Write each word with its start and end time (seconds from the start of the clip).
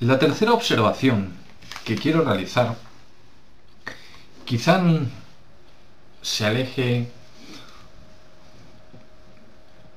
La 0.00 0.18
tercera 0.18 0.54
observación 0.54 1.32
que 1.84 1.94
quiero 1.94 2.24
realizar 2.24 2.74
quizá 4.44 4.82
se 6.22 6.46
aleje 6.46 7.08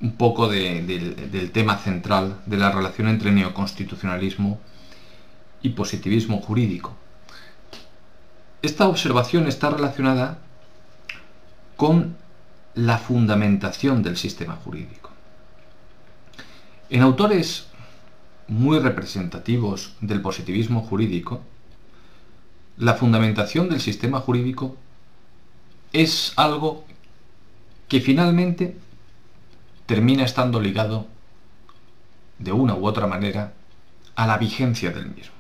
un 0.02 0.16
poco 0.16 0.50
del 0.50 1.52
tema 1.52 1.78
central 1.78 2.42
de 2.46 2.58
la 2.58 2.70
relación 2.72 3.08
entre 3.08 3.32
neoconstitucionalismo 3.32 4.60
y 5.62 5.70
positivismo 5.70 6.42
jurídico. 6.42 6.94
Esta 8.62 8.88
observación 8.88 9.48
está 9.48 9.70
relacionada 9.70 10.40
con 11.76 12.16
la 12.76 12.98
fundamentación 12.98 14.04
del 14.04 14.18
sistema 14.18 14.56
jurídico. 14.56 15.12
En 16.90 17.02
autores 17.02 17.68
muy 18.48 18.80
representativos 18.80 19.94
del 20.02 20.22
positivismo 20.22 20.82
jurídico, 20.82 21.42
la 22.78 22.96
fundamentación 22.96 23.70
del 23.70 23.82
sistema 23.82 24.20
jurídico 24.20 24.76
es 25.92 26.34
algo 26.36 26.86
que 27.88 28.02
finalmente 28.02 28.78
termina 29.86 30.24
estando 30.24 30.60
ligado 30.60 31.08
de 32.40 32.52
una 32.52 32.76
u 32.76 32.86
otra 32.88 33.08
manera 33.08 33.54
a 34.16 34.28
la 34.28 34.38
vigencia 34.38 34.92
del 34.92 35.08
mismo. 35.08 35.34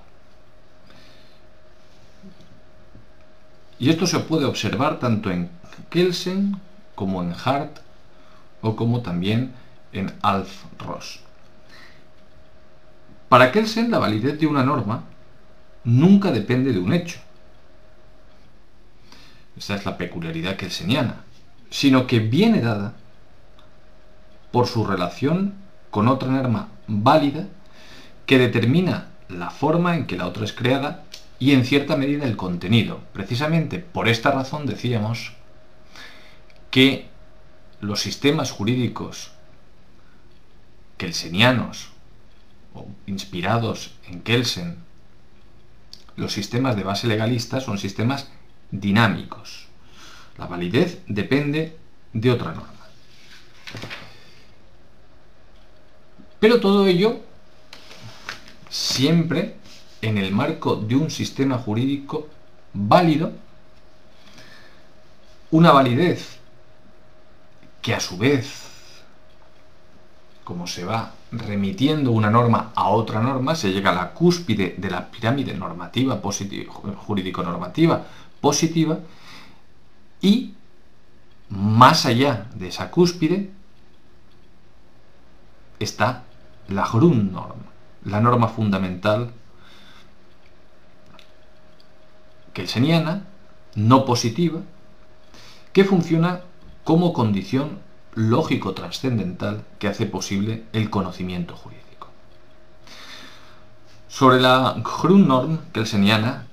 Y 3.80 3.90
esto 3.90 4.08
se 4.08 4.20
puede 4.20 4.46
observar 4.46 5.00
tanto 5.00 5.32
en 5.32 5.50
Kelsen 5.90 6.60
como 6.96 7.22
en 7.22 7.34
Hart 7.34 7.80
o 8.62 8.76
como 8.76 9.02
también 9.02 9.54
en 9.92 10.14
Alf 10.22 10.64
Ross. 10.80 11.20
Para 13.30 13.52
Kelsen 13.52 13.92
la 13.92 14.00
validez 14.00 14.40
de 14.40 14.48
una 14.48 14.64
norma 14.64 15.04
nunca 15.84 16.32
depende 16.32 16.72
de 16.72 16.80
un 16.80 16.94
hecho. 16.94 17.20
Esta 19.58 19.76
es 19.76 19.86
la 19.86 19.98
peculiaridad 19.98 20.56
kelseniana, 20.56 21.24
sino 21.70 22.08
que 22.08 22.20
viene 22.20 22.62
dada 22.62 22.94
por 24.52 24.68
su 24.68 24.86
relación 24.86 25.56
con 25.90 26.08
otra 26.08 26.30
norma 26.30 26.70
válida 26.88 27.48
que 28.26 28.40
determina 28.40 29.10
la 29.30 29.50
forma 29.50 29.96
en 29.96 30.06
que 30.06 30.18
la 30.18 30.28
otra 30.28 30.46
es 30.46 30.54
creada 30.54 31.04
y 31.40 31.52
en 31.52 31.66
cierta 31.66 31.98
medida 31.98 32.26
el 32.26 32.38
contenido. 32.38 33.00
Precisamente 33.14 33.80
por 33.80 34.08
esta 34.08 34.32
razón 34.32 34.66
decíamos 34.66 35.34
que 36.74 37.06
los 37.82 38.02
sistemas 38.02 38.50
jurídicos 38.50 39.30
kelsenianos 40.98 41.90
o 42.74 42.88
inspirados 43.06 43.94
en 44.08 44.24
Kelsen, 44.24 44.78
los 46.16 46.34
sistemas 46.34 46.76
de 46.76 46.82
base 46.82 47.06
legalista 47.06 47.62
son 47.62 47.78
sistemas 47.78 48.32
dinámicos. 48.72 49.68
La 50.40 50.48
validez 50.48 51.04
depende 51.06 51.78
de 52.12 52.32
otra 52.32 52.54
norma. 52.54 52.74
Pero 56.40 56.60
todo 56.60 56.88
ello 56.88 57.20
siempre 58.72 59.58
en 60.02 60.18
el 60.18 60.32
marco 60.32 60.76
de 60.78 60.96
un 60.96 61.12
sistema 61.12 61.60
jurídico 61.60 62.30
válido, 62.74 63.32
una 65.52 65.72
validez 65.72 66.40
que 67.84 67.94
a 67.94 68.00
su 68.00 68.18
vez, 68.18 68.64
como 70.44 70.66
se 70.66 70.86
va 70.86 71.12
remitiendo 71.32 72.12
una 72.12 72.32
norma 72.32 72.72
a 72.76 72.88
otra 72.90 73.22
norma, 73.22 73.56
se 73.56 73.72
llega 73.72 73.92
a 73.92 73.96
la 73.96 74.14
cúspide 74.14 74.76
de 74.78 74.90
la 74.90 75.12
pirámide 75.12 75.54
normativa 75.54 76.22
jurídico-normativa 76.22 78.06
positiva 78.40 79.00
y 80.22 80.54
más 81.50 82.06
allá 82.06 82.48
de 82.56 82.70
esa 82.70 82.90
cúspide 82.90 83.52
está 85.78 86.24
la 86.70 86.88
Grundnorm, 86.88 87.60
la 88.06 88.22
norma 88.22 88.48
fundamental 88.48 89.32
kelseniana, 92.54 93.26
no 93.76 94.06
positiva, 94.06 94.62
que 95.74 95.84
funciona 95.84 96.42
como 96.84 97.14
condición 97.14 97.80
lógico-trascendental 98.16 99.66
que 99.80 99.88
hace 99.88 100.06
posible 100.06 100.64
el 100.74 100.90
conocimiento 100.90 101.56
jurídico. 101.56 102.10
Sobre 104.08 104.40
la 104.40 104.76
Grundnorm 104.84 105.60
kelseniana 105.72 106.48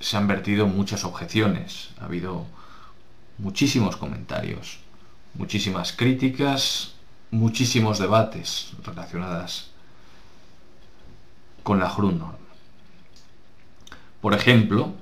se 0.00 0.16
han 0.16 0.26
vertido 0.26 0.66
muchas 0.66 1.04
objeciones, 1.04 1.90
ha 2.00 2.06
habido 2.06 2.46
muchísimos 3.38 3.96
comentarios, 3.96 4.78
muchísimas 5.34 5.92
críticas, 5.92 6.94
muchísimos 7.30 7.98
debates 7.98 8.72
relacionadas 8.84 9.70
con 11.62 11.80
la 11.80 11.92
Grundnorm. 11.92 12.36
Por 14.20 14.32
ejemplo, 14.32 14.94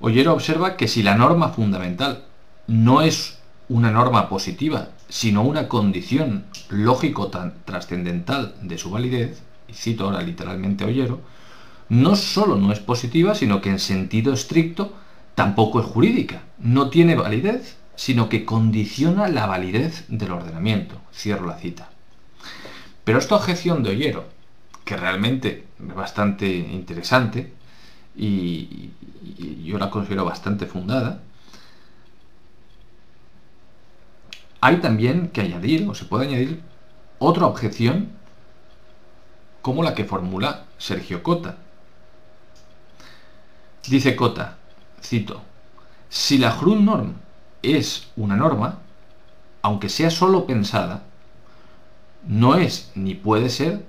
Ollero 0.00 0.32
observa 0.32 0.76
que 0.76 0.88
si 0.88 1.02
la 1.02 1.14
norma 1.14 1.50
fundamental 1.50 2.26
no 2.72 3.02
es 3.02 3.38
una 3.68 3.90
norma 3.90 4.28
positiva, 4.28 4.88
sino 5.08 5.42
una 5.42 5.68
condición 5.68 6.46
lógico-trascendental 6.70 8.54
de 8.62 8.78
su 8.78 8.90
validez, 8.90 9.42
y 9.68 9.74
cito 9.74 10.04
ahora 10.04 10.22
literalmente 10.22 10.84
a 10.84 10.86
Ollero, 10.86 11.20
no 11.90 12.16
solo 12.16 12.56
no 12.56 12.72
es 12.72 12.80
positiva, 12.80 13.34
sino 13.34 13.60
que 13.60 13.68
en 13.68 13.78
sentido 13.78 14.32
estricto 14.32 14.94
tampoco 15.34 15.80
es 15.80 15.86
jurídica. 15.86 16.42
No 16.58 16.88
tiene 16.88 17.14
validez, 17.14 17.76
sino 17.94 18.30
que 18.30 18.46
condiciona 18.46 19.28
la 19.28 19.46
validez 19.46 20.06
del 20.08 20.32
ordenamiento. 20.32 20.96
Cierro 21.12 21.46
la 21.46 21.58
cita. 21.58 21.90
Pero 23.04 23.18
esta 23.18 23.36
objeción 23.36 23.82
de 23.82 23.90
Ollero, 23.90 24.24
que 24.84 24.96
realmente 24.96 25.66
es 25.78 25.94
bastante 25.94 26.48
interesante 26.48 27.52
y, 28.16 28.90
yo 29.64 29.78
la 29.78 29.90
considero 29.90 30.24
bastante 30.24 30.66
fundada, 30.66 31.20
hay 34.62 34.76
también 34.76 35.28
que 35.28 35.40
añadir, 35.40 35.88
o 35.88 35.94
se 35.94 36.04
puede 36.04 36.28
añadir, 36.28 36.62
otra 37.18 37.46
objeción 37.46 38.10
como 39.60 39.82
la 39.82 39.94
que 39.96 40.04
formula 40.04 40.66
Sergio 40.78 41.24
Cota. 41.24 41.56
Dice 43.88 44.14
Cota, 44.14 44.58
cito, 45.02 45.42
si 46.08 46.38
la 46.38 46.56
Grundnorm 46.56 47.14
es 47.62 48.08
una 48.14 48.36
norma, 48.36 48.78
aunque 49.62 49.88
sea 49.88 50.10
solo 50.10 50.46
pensada, 50.46 51.02
no 52.24 52.54
es 52.54 52.92
ni 52.94 53.16
puede 53.16 53.48
ser 53.48 53.84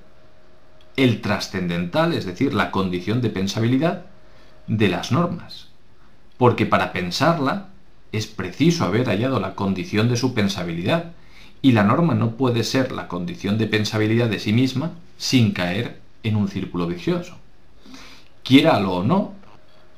el 0.95 1.22
trascendental, 1.22 2.13
es 2.13 2.25
decir, 2.25 2.56
la 2.56 2.72
condición 2.72 3.22
de 3.22 3.29
pensabilidad 3.29 4.06
de 4.66 4.88
las 4.88 5.12
normas. 5.12 5.67
Porque 6.38 6.66
para 6.66 6.94
pensarla 6.94 7.72
es 8.13 8.28
preciso 8.28 8.85
haber 8.85 9.07
hallado 9.07 9.41
la 9.41 9.56
condición 9.56 10.07
de 10.07 10.16
su 10.16 10.34
pensabilidad, 10.34 11.12
y 11.62 11.74
la 11.74 11.84
norma 11.84 12.13
no 12.13 12.31
puede 12.31 12.63
ser 12.63 12.91
la 12.91 13.07
condición 13.07 13.57
de 13.57 13.68
pensabilidad 13.68 14.29
de 14.29 14.40
sí 14.40 14.53
misma 14.53 14.91
sin 15.18 15.51
caer 15.51 16.00
en 16.24 16.35
un 16.35 16.47
círculo 16.47 16.88
vicioso. 16.88 17.38
Quiéralo 18.44 18.94
o 18.94 19.03
no, 19.03 19.34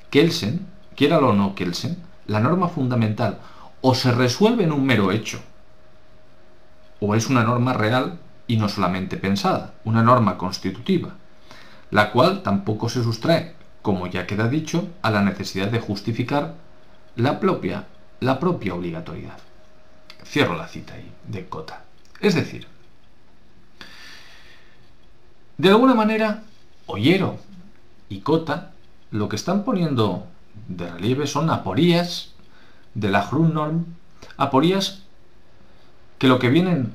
Kelsen, 0.10 0.66
quiéralo 0.96 1.30
o 1.30 1.34
no 1.34 1.56
Kelsen, 1.56 1.98
la 2.28 2.40
norma 2.40 2.70
fundamental 2.70 3.40
o 3.88 3.94
se 3.94 4.12
resuelve 4.12 4.64
en 4.64 4.72
un 4.72 4.84
mero 4.84 5.12
hecho, 5.12 5.40
o 7.00 7.14
es 7.14 7.30
una 7.30 7.44
norma 7.44 7.74
real 7.74 8.18
y 8.48 8.58
no 8.58 8.68
solamente 8.68 9.18
pensada, 9.18 9.76
una 9.84 10.02
norma 10.02 10.40
constitutiva, 10.40 11.16
la 11.92 12.12
cual 12.12 12.42
tampoco 12.42 12.90
se 12.90 13.04
sustrae, 13.04 13.54
como 13.84 14.08
ya 14.08 14.26
queda 14.26 14.48
dicho, 14.48 14.88
a 15.04 15.12
la 15.12 15.22
necesidad 15.22 15.68
de 15.68 15.80
justificar 15.80 16.56
la 17.16 17.40
propia, 17.40 17.86
la 18.20 18.40
propia 18.40 18.74
obligatoriedad. 18.74 19.38
Cierro 20.26 20.56
la 20.56 20.68
cita 20.68 20.94
ahí, 20.94 21.12
de 21.28 21.48
Cota. 21.48 21.84
Es 22.20 22.36
decir, 22.36 22.68
de 25.58 25.70
alguna 25.70 25.94
manera, 25.94 26.44
Ollero 26.88 27.38
y 28.10 28.20
Cota 28.22 28.72
lo 29.12 29.30
que 29.30 29.36
están 29.36 29.64
poniendo 29.64 30.28
de 30.68 30.90
relieve 30.90 31.28
son 31.28 31.50
aporías 31.50 32.34
de 32.94 33.10
la 33.10 33.26
Grundnorm, 33.26 33.86
aporías 34.38 35.04
que 36.18 36.28
lo 36.28 36.40
que 36.40 36.50
vienen 36.50 36.94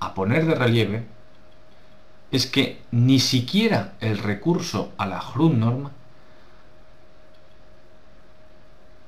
a 0.00 0.14
poner 0.14 0.46
de 0.46 0.54
relieve 0.54 1.06
es 2.30 2.46
que 2.46 2.82
ni 2.90 3.20
siquiera 3.20 3.94
el 4.00 4.18
recurso 4.18 4.92
a 4.98 5.06
la 5.06 5.22
Grundnorm 5.34 5.90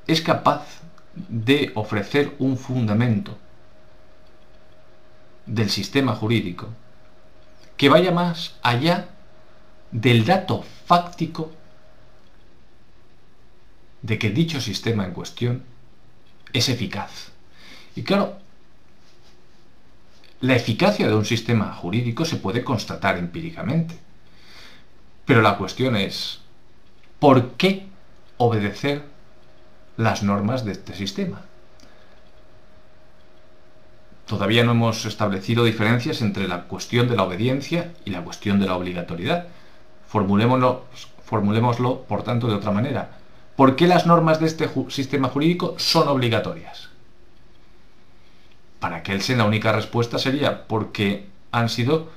es 0.07 0.23
capaz 0.23 0.78
de 1.29 1.73
ofrecer 1.75 2.35
un 2.39 2.57
fundamento 2.57 3.37
del 5.47 5.71
sistema 5.71 6.15
jurídico 6.15 6.69
que 7.77 7.89
vaya 7.89 8.11
más 8.11 8.57
allá 8.63 9.09
del 9.91 10.25
dato 10.25 10.65
fáctico 10.87 11.53
de 14.03 14.19
que 14.19 14.31
dicho 14.31 14.61
sistema 14.61 15.05
en 15.05 15.13
cuestión 15.13 15.63
es 16.53 16.69
eficaz. 16.69 17.33
Y 17.97 18.03
claro, 18.03 18.39
la 20.41 20.55
eficacia 20.55 21.09
de 21.09 21.15
un 21.15 21.25
sistema 21.25 21.75
jurídico 21.75 22.25
se 22.25 22.37
puede 22.37 22.63
constatar 22.63 23.19
empíricamente. 23.19 23.97
Pero 25.25 25.43
la 25.43 25.59
cuestión 25.59 25.97
es, 25.97 26.41
¿por 27.19 27.53
qué 27.53 27.87
obedecer 28.37 29.05
las 29.99 30.23
normas 30.23 30.65
de 30.65 30.73
este 30.73 30.95
sistema? 30.95 31.43
Todavía 34.27 34.65
no 34.65 34.73
hemos 34.73 35.05
establecido 35.05 35.65
diferencias 35.65 36.23
entre 36.23 36.49
la 36.49 36.63
cuestión 36.65 37.09
de 37.09 37.17
la 37.17 37.25
obediencia 37.25 37.93
y 38.05 38.11
la 38.11 38.23
cuestión 38.23 38.61
de 38.61 38.67
la 38.67 38.77
obligatoriedad. 38.77 39.49
Formulémoslo, 40.07 42.05
por 42.07 42.23
tanto, 42.23 42.47
de 42.47 42.55
otra 42.55 42.71
manera. 42.71 43.19
¿Por 43.57 43.75
qué 43.75 43.89
las 43.89 44.07
normas 44.07 44.39
de 44.39 44.47
este 44.47 44.71
sistema 44.89 45.29
jurídico 45.29 45.75
son 45.79 46.09
obligatorias? 46.09 46.91
Para 48.79 49.03
Kelsen 49.03 49.39
la 49.39 49.47
única 49.47 49.73
respuesta 49.73 50.19
sería 50.19 50.69
porque 50.69 51.27
han 51.51 51.69
sido 51.69 52.11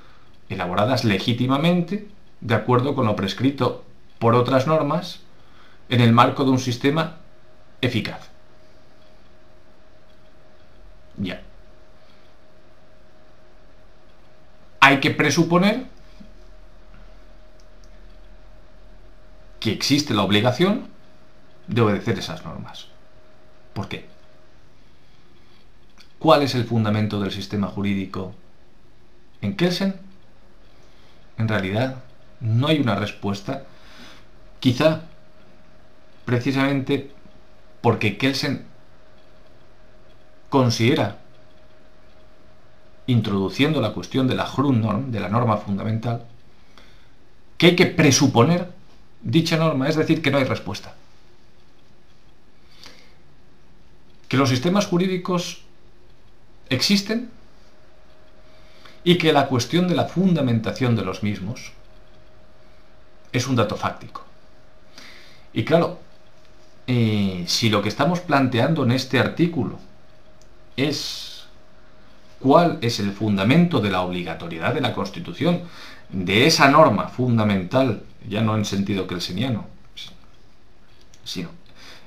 elaboradas 0.49 1.03
legítimamente 1.03 2.07
de 2.41 2.55
acuerdo 2.55 2.93
con 2.93 3.07
lo 3.07 3.15
prescrito 3.15 3.83
por 4.19 4.35
otras 4.35 4.67
normas 4.67 5.21
en 5.89 6.01
el 6.01 6.11
marco 6.11 6.43
de 6.43 6.51
un 6.51 6.59
sistema 6.59 7.20
eficaz. 7.81 8.29
Ya. 11.17 11.41
hay 14.91 14.99
que 14.99 15.11
presuponer 15.11 15.85
que 19.61 19.71
existe 19.71 20.13
la 20.13 20.23
obligación 20.23 20.87
de 21.67 21.81
obedecer 21.81 22.19
esas 22.19 22.43
normas. 22.43 22.87
¿Por 23.73 23.87
qué? 23.87 24.05
¿Cuál 26.19 26.41
es 26.41 26.55
el 26.55 26.65
fundamento 26.65 27.21
del 27.21 27.31
sistema 27.31 27.67
jurídico 27.67 28.33
en 29.41 29.55
Kelsen? 29.55 29.95
En 31.37 31.47
realidad, 31.47 31.97
no 32.41 32.67
hay 32.67 32.79
una 32.79 32.95
respuesta. 32.95 33.63
Quizá 34.59 35.03
precisamente 36.25 37.11
porque 37.81 38.17
Kelsen 38.17 38.65
considera 40.49 41.19
introduciendo 43.07 43.81
la 43.81 43.93
cuestión 43.93 44.27
de 44.27 44.35
la 44.35 44.49
Grundnorm, 44.49 45.11
de 45.11 45.19
la 45.19 45.29
norma 45.29 45.57
fundamental, 45.57 46.23
que 47.57 47.67
hay 47.67 47.75
que 47.75 47.87
presuponer 47.87 48.71
dicha 49.21 49.57
norma, 49.57 49.87
es 49.87 49.95
decir, 49.95 50.21
que 50.21 50.31
no 50.31 50.37
hay 50.37 50.43
respuesta. 50.43 50.95
Que 54.27 54.37
los 54.37 54.49
sistemas 54.49 54.87
jurídicos 54.87 55.61
existen 56.69 57.29
y 59.03 59.17
que 59.17 59.33
la 59.33 59.47
cuestión 59.47 59.87
de 59.87 59.95
la 59.95 60.05
fundamentación 60.05 60.95
de 60.95 61.03
los 61.03 61.23
mismos 61.23 61.71
es 63.31 63.47
un 63.47 63.55
dato 63.55 63.75
fáctico. 63.75 64.23
Y 65.53 65.65
claro, 65.65 65.99
eh, 66.93 67.45
si 67.47 67.69
lo 67.69 67.81
que 67.81 67.87
estamos 67.87 68.19
planteando 68.19 68.83
en 68.83 68.91
este 68.91 69.17
artículo 69.17 69.79
es 70.75 71.45
cuál 72.41 72.79
es 72.81 72.99
el 72.99 73.13
fundamento 73.13 73.79
de 73.79 73.91
la 73.91 74.01
obligatoriedad 74.01 74.73
de 74.73 74.81
la 74.81 74.93
Constitución, 74.93 75.61
de 76.09 76.47
esa 76.47 76.69
norma 76.69 77.07
fundamental, 77.07 78.03
ya 78.27 78.41
no 78.41 78.57
en 78.57 78.65
sentido 78.65 79.07
kelseniano, 79.07 79.67
sino 81.23 81.47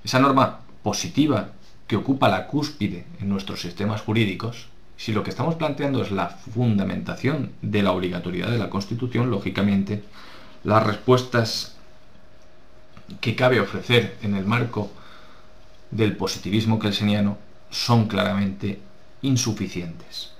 esa 0.05 0.19
norma 0.19 0.61
positiva 0.83 1.53
que 1.87 1.97
ocupa 1.97 2.29
la 2.29 2.47
cúspide 2.47 3.07
en 3.23 3.31
nuestros 3.31 3.63
sistemas 3.63 4.03
jurídicos, 4.03 4.67
si 4.99 5.15
lo 5.15 5.23
que 5.23 5.31
estamos 5.31 5.55
planteando 5.55 6.03
es 6.03 6.11
la 6.11 6.29
fundamentación 6.29 7.53
de 7.63 7.83
la 7.83 7.93
obligatoriedad 7.93 8.51
de 8.51 8.59
la 8.59 8.69
Constitución, 8.69 9.31
lógicamente, 9.31 10.05
las 10.63 10.83
respuestas 10.83 11.74
que 13.21 13.37
cabe 13.37 13.61
ofrecer 13.61 14.17
en 14.23 14.35
el 14.35 14.45
marco 14.45 14.91
del 15.91 16.17
positivismo 16.17 16.79
kelseniano 16.79 17.39
son 17.71 18.09
claramente 18.09 18.81
insuficientes. 19.23 20.31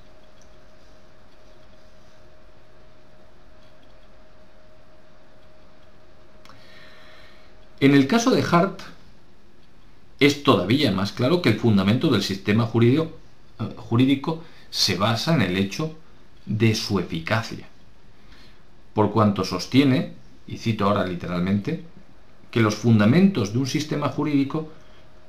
En 7.81 7.95
el 7.95 8.07
caso 8.07 8.31
de 8.31 8.43
Hart, 8.43 8.81
es 10.21 10.43
todavía 10.43 10.91
más 10.93 11.13
claro 11.13 11.43
que 11.43 11.51
el 11.51 11.59
fundamento 11.59 12.09
del 12.09 12.23
sistema 12.23 12.65
jurídico, 12.65 13.13
eh, 13.61 13.75
jurídico 13.77 14.43
se 14.71 14.97
basa 14.97 15.35
en 15.35 15.43
el 15.43 15.57
hecho 15.57 15.95
de 16.47 16.75
su 16.75 16.99
eficacia, 16.99 17.67
por 18.95 19.13
cuanto 19.13 19.45
sostiene, 19.45 20.13
y 20.47 20.59
cito 20.59 20.87
ahora 20.87 21.05
literalmente, 21.07 21.85
que 22.55 22.61
los 22.61 22.77
fundamentos 22.77 23.53
de 23.53 23.59
un 23.59 23.67
sistema 23.67 24.11
jurídico 24.11 24.69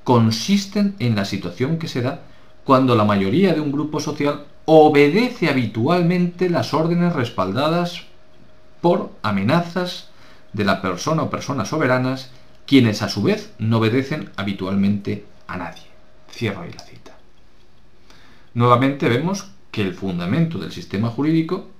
consisten 0.03 0.95
en 0.99 1.15
la 1.15 1.25
situación 1.25 1.79
que 1.79 1.87
se 1.87 2.03
da 2.03 2.21
cuando 2.63 2.93
la 2.93 3.03
mayoría 3.03 3.51
de 3.55 3.61
un 3.61 3.71
grupo 3.71 3.99
social 3.99 4.45
obedece 4.65 5.49
habitualmente 5.49 6.51
las 6.51 6.75
órdenes 6.75 7.13
respaldadas 7.13 8.03
por 8.79 9.09
amenazas 9.23 10.09
de 10.53 10.65
la 10.65 10.83
persona 10.83 11.23
o 11.23 11.31
personas 11.31 11.69
soberanas, 11.69 12.29
quienes 12.67 13.01
a 13.01 13.09
su 13.09 13.23
vez 13.23 13.51
no 13.57 13.79
obedecen 13.79 14.29
habitualmente 14.35 15.25
a 15.47 15.57
nadie. 15.57 15.81
Cierro 16.31 16.61
ahí 16.61 16.73
la 16.73 16.83
cita. 16.83 17.17
Nuevamente 18.53 19.09
vemos 19.09 19.49
que 19.71 19.81
el 19.81 19.95
fundamento 19.95 20.59
del 20.59 20.71
sistema 20.71 21.09
jurídico 21.09 21.71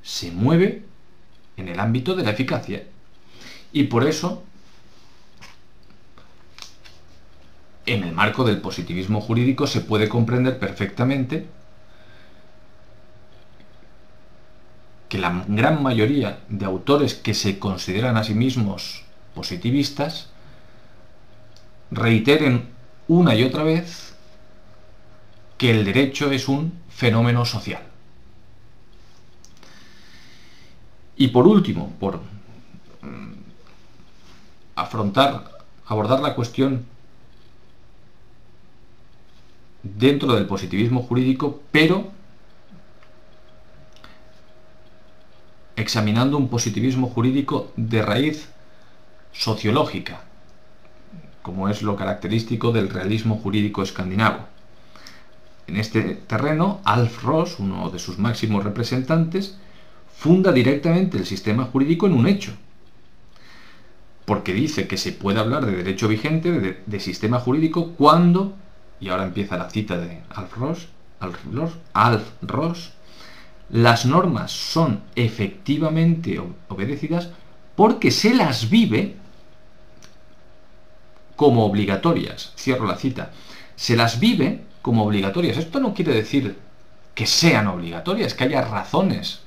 se 0.00 0.32
mueve 0.32 0.82
en 1.58 1.68
el 1.68 1.78
ámbito 1.78 2.16
de 2.16 2.22
la 2.22 2.30
eficacia 2.30 2.84
y 3.74 3.82
por 3.84 4.06
eso 4.06 4.44
en 7.86 8.04
el 8.04 8.12
marco 8.12 8.44
del 8.44 8.60
positivismo 8.60 9.20
jurídico 9.20 9.66
se 9.66 9.80
puede 9.80 10.08
comprender 10.08 10.58
perfectamente 10.60 11.46
que 15.08 15.18
la 15.18 15.44
gran 15.48 15.82
mayoría 15.82 16.38
de 16.48 16.64
autores 16.64 17.14
que 17.14 17.34
se 17.34 17.58
consideran 17.58 18.16
a 18.16 18.22
sí 18.22 18.32
mismos 18.32 19.02
positivistas 19.34 20.30
reiteren 21.90 22.68
una 23.08 23.34
y 23.34 23.42
otra 23.42 23.64
vez 23.64 24.14
que 25.58 25.72
el 25.72 25.84
derecho 25.84 26.30
es 26.30 26.46
un 26.48 26.72
fenómeno 26.88 27.44
social. 27.44 27.82
Y 31.16 31.28
por 31.28 31.46
último, 31.46 31.92
por 31.98 32.20
afrontar, 34.74 35.50
abordar 35.86 36.20
la 36.20 36.34
cuestión 36.34 36.84
dentro 39.82 40.34
del 40.34 40.46
positivismo 40.46 41.02
jurídico, 41.02 41.60
pero 41.70 42.10
examinando 45.76 46.36
un 46.36 46.48
positivismo 46.48 47.08
jurídico 47.08 47.72
de 47.76 48.02
raíz 48.02 48.48
sociológica, 49.32 50.22
como 51.42 51.68
es 51.68 51.82
lo 51.82 51.96
característico 51.96 52.72
del 52.72 52.88
realismo 52.88 53.36
jurídico 53.36 53.82
escandinavo. 53.82 54.46
En 55.66 55.76
este 55.76 56.14
terreno, 56.14 56.80
Alf 56.84 57.22
Ross, 57.24 57.58
uno 57.58 57.90
de 57.90 57.98
sus 57.98 58.18
máximos 58.18 58.64
representantes, 58.64 59.58
funda 60.14 60.52
directamente 60.52 61.18
el 61.18 61.26
sistema 61.26 61.64
jurídico 61.64 62.06
en 62.06 62.14
un 62.14 62.28
hecho, 62.28 62.52
porque 64.24 64.54
dice 64.54 64.86
que 64.88 64.96
se 64.96 65.12
puede 65.12 65.40
hablar 65.40 65.66
de 65.66 65.76
derecho 65.76 66.08
vigente, 66.08 66.82
de, 66.86 67.00
sistema 67.00 67.40
jurídico, 67.40 67.92
cuando 67.92 68.54
y 69.00 69.08
ahora 69.08 69.24
empieza 69.24 69.58
la 69.58 69.70
cita 69.70 69.98
de 69.98 70.22
Alf 70.30 70.56
Ross, 70.56 70.88
Alf 71.92 72.30
Ross, 72.42 72.92
las 73.70 74.06
normas 74.06 74.52
son 74.52 75.02
efectivamente 75.14 76.40
obedecidas 76.68 77.30
porque 77.76 78.10
se 78.10 78.34
las 78.34 78.70
vive 78.70 79.16
como 81.36 81.64
obligatorias. 81.66 82.52
Cierro 82.56 82.86
la 82.86 82.96
cita. 82.96 83.32
Se 83.74 83.96
las 83.96 84.20
vive 84.20 84.62
como 84.82 85.04
obligatorias. 85.04 85.56
Esto 85.56 85.80
no 85.80 85.94
quiere 85.94 86.14
decir 86.14 86.56
que 87.14 87.26
sean 87.26 87.66
obligatorias, 87.66 88.34
que 88.34 88.44
haya 88.44 88.62
razones 88.62 89.40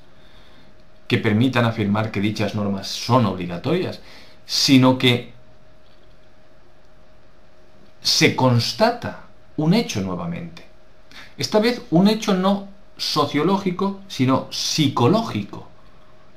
que 1.08 1.18
permitan 1.18 1.66
afirmar 1.66 2.12
que 2.12 2.20
dichas 2.20 2.54
normas 2.56 2.88
son 2.88 3.26
obligatorias, 3.26 4.02
sino 4.48 4.98
que 4.98 5.34
se 8.02 8.36
constata 8.36 9.26
un 9.58 9.74
hecho 9.74 10.02
nuevamente. 10.02 10.66
Esta 11.38 11.60
vez 11.60 11.82
un 11.92 12.08
hecho 12.08 12.34
no 12.34 12.70
sociológico, 12.98 14.00
sino 14.08 14.48
psicológico. 14.50 15.68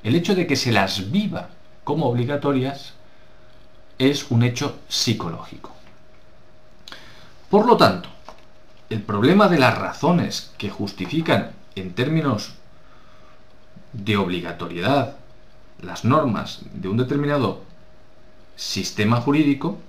El 0.03 0.15
hecho 0.15 0.35
de 0.35 0.45
que 0.45 0.57
se 0.57 0.71
las 0.71 1.09
viva 1.09 1.49
como 1.83 2.07
obligatorias 2.07 2.93
es 3.97 4.29
un 4.29 4.43
hecho 4.43 4.79
psicológico. 4.89 5.71
Por 7.49 7.65
lo 7.65 7.77
tanto, 7.77 8.09
el 8.89 9.01
problema 9.01 9.47
de 9.47 9.59
las 9.59 9.77
razones 9.77 10.51
que 10.57 10.69
justifican 10.69 11.51
en 11.75 11.93
términos 11.93 12.53
de 13.93 14.17
obligatoriedad 14.17 15.15
las 15.81 16.03
normas 16.03 16.59
de 16.73 16.89
un 16.89 16.97
determinado 16.97 17.70
sistema 18.55 19.21
jurídico 19.21 19.79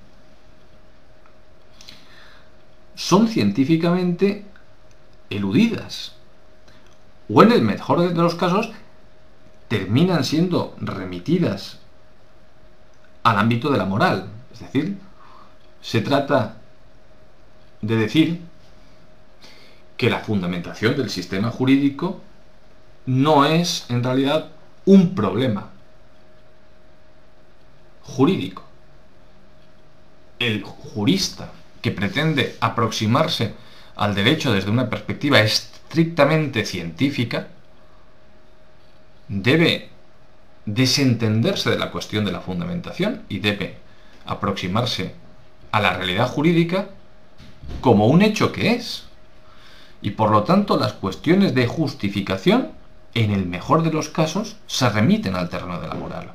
son 2.95 3.29
científicamente 3.29 4.45
eludidas. 5.31 6.15
O 7.29 7.43
en 7.43 7.53
el 7.53 7.63
mejor 7.63 8.01
de 8.01 8.23
los 8.23 8.35
casos, 8.35 8.71
terminan 9.69 10.25
siendo 10.25 10.75
remitidas 10.79 11.79
al 13.23 13.39
ámbito 13.39 13.71
de 13.71 13.79
la 13.79 13.87
moral. 13.87 14.29
Es 14.53 14.61
decir, 14.61 14.99
se 15.81 16.01
trata 16.01 16.59
de 17.81 17.97
decir 17.97 18.41
que 19.97 20.11
la 20.11 20.21
fundamentación 20.21 20.97
del 20.97 21.11
sistema 21.11 21.51
jurídico 21.51 22.21
no 23.07 23.45
es 23.45 23.87
en 23.89 24.05
realidad 24.05 24.51
un 24.85 25.15
problema 25.15 25.72
jurídico. 28.03 28.63
El 30.39 30.63
jurista 30.63 31.53
que 31.81 31.91
pretende 31.91 32.57
aproximarse 32.61 33.55
al 33.97 34.15
derecho 34.15 34.53
desde 34.53 34.71
una 34.71 34.89
perspectiva 34.89 35.41
estrictamente 35.41 36.65
científica, 36.65 37.49
debe 39.29 39.91
desentenderse 40.65 41.71
de 41.71 41.79
la 41.79 41.91
cuestión 41.91 42.25
de 42.25 42.33
la 42.33 42.41
fundamentación 42.41 43.23
y 43.29 43.41
debe 43.41 43.77
aproximarse 44.27 45.15
a 45.73 45.81
la 45.81 45.95
realidad 45.95 46.29
jurídica 46.29 46.89
como 47.81 48.07
un 48.07 48.23
hecho 48.23 48.53
que 48.53 48.73
es. 48.73 49.05
Y 50.01 50.11
por 50.11 50.31
lo 50.31 50.45
tanto 50.45 50.77
las 50.77 50.93
cuestiones 50.95 51.55
de 51.55 51.67
justificación, 51.67 52.73
en 53.15 53.31
el 53.31 53.47
mejor 53.47 53.83
de 53.83 53.93
los 53.93 54.09
casos, 54.09 54.57
se 54.67 54.89
remiten 54.89 55.35
al 55.35 55.49
terreno 55.49 55.81
de 55.81 55.89
la 55.89 55.95
moral. 55.95 56.33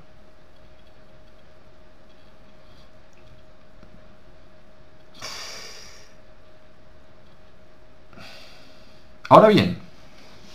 Ahora 9.30 9.50
bien, 9.50 9.78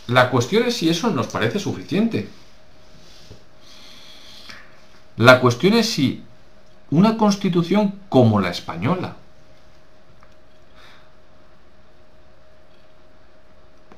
la 0.07 0.31
cuestión 0.31 0.64
es 0.64 0.76
si 0.76 0.88
eso 0.88 1.11
nos 1.11 1.26
parece 1.26 1.59
suficiente. 1.59 2.29
La 5.17 5.41
cuestión 5.41 5.75
es 5.75 5.91
si 5.91 6.25
una 6.91 7.17
constitución 7.17 8.00
como 8.09 8.41
la 8.41 8.50
española 8.50 9.17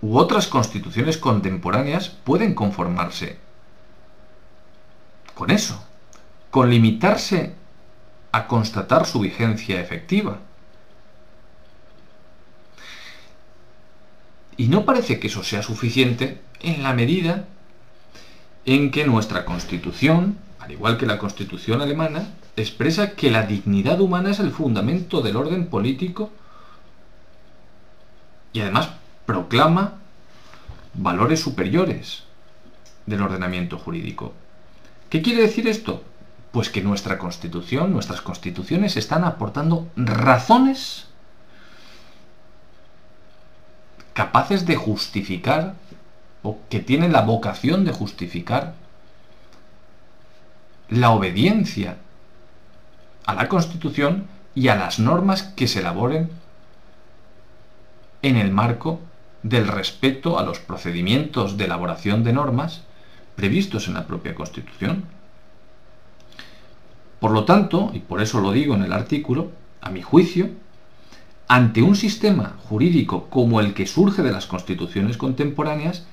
u 0.01 0.19
otras 0.19 0.47
constituciones 0.49 1.17
contemporáneas 1.17 2.11
pueden 2.11 2.55
conformarse 2.55 3.39
con 5.35 5.51
eso, 5.51 5.83
con 6.51 6.69
limitarse 6.69 7.55
a 8.31 8.47
constatar 8.47 9.07
su 9.07 9.21
vigencia 9.21 9.81
efectiva. 9.81 10.39
Y 14.57 14.69
no 14.69 14.85
parece 14.85 15.19
que 15.19 15.27
eso 15.27 15.43
sea 15.43 15.63
suficiente 15.63 16.41
en 16.61 16.83
la 16.83 16.93
medida 16.93 17.47
en 18.65 18.91
que 18.91 19.07
nuestra 19.07 19.45
constitución, 19.45 20.39
al 20.61 20.73
igual 20.73 20.97
que 20.97 21.07
la 21.07 21.19
constitución 21.19 21.81
alemana, 21.81 22.29
expresa 22.57 23.13
que 23.13 23.31
la 23.31 23.47
dignidad 23.47 24.01
humana 24.01 24.31
es 24.31 24.41
el 24.41 24.51
fundamento 24.51 25.21
del 25.21 25.37
orden 25.37 25.67
político 25.67 26.31
y 28.53 28.61
además 28.61 28.91
proclama 29.27 29.95
valores 30.95 31.41
superiores 31.41 32.23
del 33.07 33.23
ordenamiento 33.23 33.79
jurídico. 33.79 34.33
¿Qué 35.11 35.21
quiere 35.21 35.43
decir 35.43 35.69
esto? 35.69 36.03
Pues 36.53 36.71
que 36.71 36.81
nuestra 36.81 37.19
constitución, 37.19 37.93
nuestras 37.93 38.21
constituciones 38.21 38.97
están 38.97 39.25
aportando 39.25 39.89
razones 39.97 41.09
capaces 44.15 44.65
de 44.65 44.77
justificar 44.77 45.75
o 46.43 46.59
que 46.71 46.81
tienen 46.81 47.13
la 47.13 47.23
vocación 47.23 47.85
de 47.85 47.93
justificar 47.93 48.75
la 50.89 51.11
obediencia 51.11 51.97
a 53.27 53.35
la 53.35 53.49
Constitución 53.49 54.27
y 54.55 54.69
a 54.69 54.77
las 54.77 54.99
normas 54.99 55.43
que 55.43 55.67
se 55.67 55.81
elaboren 55.81 56.31
en 58.23 58.37
el 58.37 58.51
marco 58.51 59.01
del 59.43 59.69
respeto 59.69 60.39
a 60.39 60.45
los 60.45 60.61
procedimientos 60.61 61.57
de 61.57 61.65
elaboración 61.65 62.25
de 62.25 62.33
normas 62.33 62.83
previstos 63.35 63.89
en 63.89 63.95
la 63.95 64.07
propia 64.07 64.35
Constitución. 64.35 65.05
Por 67.21 67.33
lo 67.33 67.45
tanto, 67.45 67.91
y 67.93 68.01
por 68.01 68.23
eso 68.23 68.41
lo 68.41 68.53
digo 68.53 68.75
en 68.75 68.83
el 68.83 68.93
artículo, 68.93 69.51
a 69.81 69.91
mi 69.91 70.03
juicio, 70.03 70.51
ante 71.49 71.83
un 71.83 71.97
sistema 71.97 72.57
jurídico 72.69 73.29
como 73.29 73.61
el 73.61 73.75
que 73.75 73.87
surge 73.87 74.23
de 74.23 74.33
las 74.33 74.47
constituciones 74.47 75.17
contemporáneas, 75.17 76.05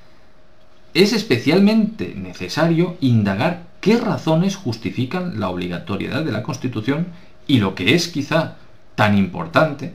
es 0.93 1.13
especialmente 1.13 2.13
necesario 2.15 2.97
indagar 2.99 3.63
qué 3.79 3.97
razones 3.97 4.55
justifican 4.55 5.39
la 5.39 5.49
obligatoriedad 5.49 6.23
de 6.23 6.31
la 6.31 6.43
Constitución 6.43 7.07
y 7.47 7.59
lo 7.59 7.75
que 7.75 7.95
es 7.95 8.09
quizá 8.09 8.57
tan 8.95 9.17
importante, 9.17 9.93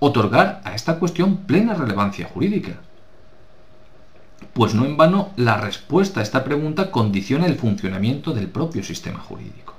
otorgar 0.00 0.60
a 0.64 0.74
esta 0.74 0.98
cuestión 0.98 1.38
plena 1.38 1.74
relevancia 1.74 2.26
jurídica. 2.26 2.72
Pues 4.52 4.74
no 4.74 4.84
en 4.84 4.96
vano 4.96 5.30
la 5.36 5.56
respuesta 5.56 6.20
a 6.20 6.22
esta 6.22 6.44
pregunta 6.44 6.90
condiciona 6.90 7.46
el 7.46 7.54
funcionamiento 7.54 8.32
del 8.32 8.48
propio 8.48 8.82
sistema 8.82 9.20
jurídico. 9.20 9.73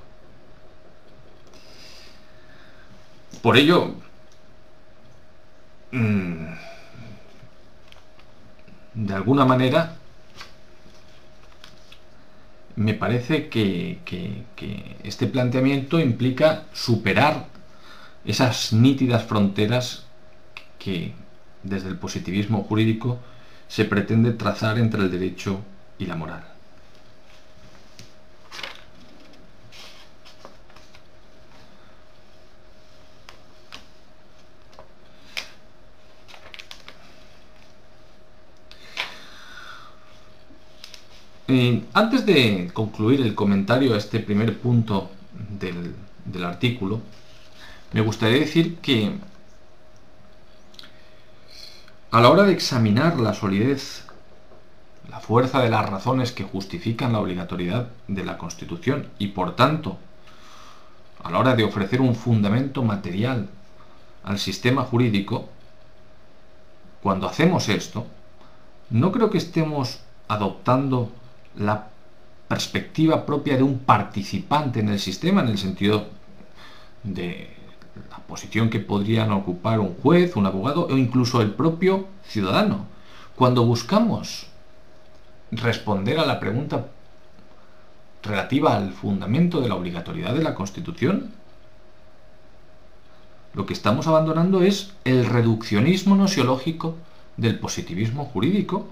Por 3.42 3.56
ello, 3.56 3.94
mm, 5.92 6.46
de 8.94 9.14
alguna 9.14 9.44
manera, 9.44 9.96
me 12.76 12.94
parece 12.94 13.48
que, 13.48 13.98
este 15.02 15.26
planteamiento 15.26 15.98
implica 16.00 16.64
superar 16.72 17.46
esas 18.24 18.72
nítidas 18.72 19.24
fronteras 19.24 20.04
que 20.78 21.12
desde 21.62 21.88
el 21.88 21.98
positivismo 21.98 22.64
jurídico 22.64 23.18
se 23.68 23.84
pretende 23.84 24.32
trazar 24.32 24.78
entre 24.78 25.02
el 25.02 25.10
derecho 25.10 25.60
y 25.98 26.06
la 26.06 26.16
moral. 26.16 26.55
Eh, 41.48 41.84
antes 41.92 42.26
de 42.26 42.70
concluir 42.72 43.20
el 43.20 43.36
comentario 43.36 43.94
a 43.94 43.98
este 43.98 44.18
primer 44.18 44.58
punto 44.58 45.10
del, 45.60 45.94
del 46.24 46.44
artículo, 46.44 47.00
me 47.92 48.00
gustaría 48.00 48.40
decir 48.40 48.78
que 48.78 49.12
a 52.10 52.20
la 52.20 52.30
hora 52.30 52.42
de 52.42 52.52
examinar 52.52 53.20
la 53.20 53.32
solidez, 53.32 54.04
la 55.08 55.20
fuerza 55.20 55.60
de 55.60 55.70
las 55.70 55.88
razones 55.88 56.32
que 56.32 56.42
justifican 56.42 57.12
la 57.12 57.20
obligatoriedad 57.20 57.90
de 58.08 58.24
la 58.24 58.38
Constitución 58.38 59.08
y 59.18 59.28
por 59.28 59.54
tanto 59.54 59.98
a 61.22 61.30
la 61.30 61.38
hora 61.38 61.54
de 61.54 61.62
ofrecer 61.62 62.00
un 62.00 62.16
fundamento 62.16 62.82
material 62.82 63.48
al 64.24 64.40
sistema 64.40 64.82
jurídico, 64.82 65.48
cuando 67.02 67.28
hacemos 67.28 67.68
esto, 67.68 68.04
no 68.90 69.12
creo 69.12 69.30
que 69.30 69.38
estemos 69.38 70.00
adoptando 70.26 71.12
la 71.58 71.88
perspectiva 72.48 73.26
propia 73.26 73.56
de 73.56 73.62
un 73.62 73.80
participante 73.80 74.80
en 74.80 74.88
el 74.88 74.98
sistema, 74.98 75.42
en 75.42 75.48
el 75.48 75.58
sentido 75.58 76.06
de 77.02 77.50
la 78.10 78.18
posición 78.18 78.70
que 78.70 78.80
podrían 78.80 79.32
ocupar 79.32 79.80
un 79.80 79.94
juez, 79.94 80.36
un 80.36 80.46
abogado 80.46 80.86
o 80.86 80.96
incluso 80.96 81.40
el 81.40 81.52
propio 81.52 82.06
ciudadano. 82.24 82.86
Cuando 83.34 83.64
buscamos 83.64 84.46
responder 85.50 86.18
a 86.18 86.26
la 86.26 86.40
pregunta 86.40 86.86
relativa 88.22 88.76
al 88.76 88.92
fundamento 88.92 89.60
de 89.60 89.68
la 89.68 89.74
obligatoriedad 89.76 90.34
de 90.34 90.42
la 90.42 90.54
Constitución, 90.54 91.32
Lo 93.56 93.64
que 93.64 93.72
estamos 93.72 94.06
abandonando 94.06 94.62
es 94.62 94.92
el 95.04 95.24
reduccionismo 95.24 96.14
nosiológico 96.14 96.94
del 97.38 97.58
positivismo 97.58 98.26
jurídico, 98.26 98.86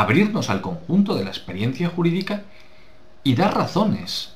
abrirnos 0.00 0.48
al 0.48 0.60
conjunto 0.60 1.16
de 1.16 1.24
la 1.24 1.30
experiencia 1.30 1.88
jurídica 1.88 2.42
y 3.24 3.34
dar 3.34 3.56
razones, 3.56 4.34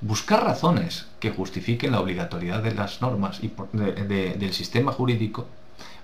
buscar 0.00 0.44
razones 0.44 1.06
que 1.18 1.30
justifiquen 1.30 1.92
la 1.92 2.00
obligatoriedad 2.00 2.62
de 2.62 2.74
las 2.74 3.02
normas 3.02 3.40
y 3.42 3.50
del 3.72 4.52
sistema 4.52 4.92
jurídico, 4.92 5.48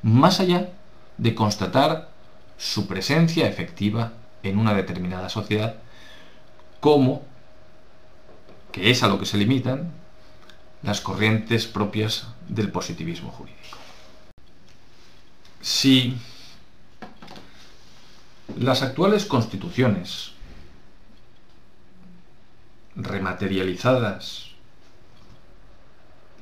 más 0.02 0.40
allá 0.40 0.70
de 1.16 1.34
constatar 1.34 2.08
su 2.56 2.88
presencia 2.88 3.48
efectiva 3.48 4.14
en 4.42 4.58
una 4.58 4.74
determinada 4.74 5.28
sociedad, 5.28 5.76
como, 6.80 7.22
que 8.72 8.90
es 8.90 9.02
a 9.04 9.08
lo 9.08 9.20
que 9.20 9.26
se 9.26 9.36
limitan, 9.36 9.92
las 10.82 11.00
corrientes 11.00 11.66
propias 11.66 12.26
del 12.48 12.70
positivismo 12.70 13.30
jurídico. 13.30 13.78
Las 18.56 18.82
actuales 18.82 19.26
constituciones 19.26 20.32
rematerializadas 22.96 24.50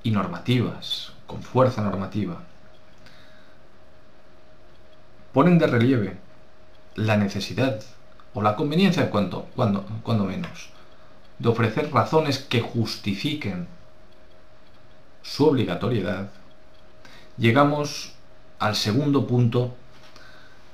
y 0.02 0.10
normativas, 0.12 1.12
con 1.26 1.42
fuerza 1.42 1.82
normativa, 1.82 2.42
ponen 5.32 5.58
de 5.58 5.66
relieve 5.66 6.16
la 6.94 7.16
necesidad 7.16 7.82
o 8.32 8.40
la 8.40 8.56
conveniencia, 8.56 9.10
cuando, 9.10 9.48
menos, 10.24 10.70
de 11.38 11.48
ofrecer 11.48 11.92
razones 11.92 12.38
que 12.38 12.60
justifiquen 12.60 13.66
su 15.22 15.46
obligatoriedad, 15.46 16.30
llegamos 17.36 18.12
al 18.58 18.76
segundo 18.76 19.26
punto 19.26 19.74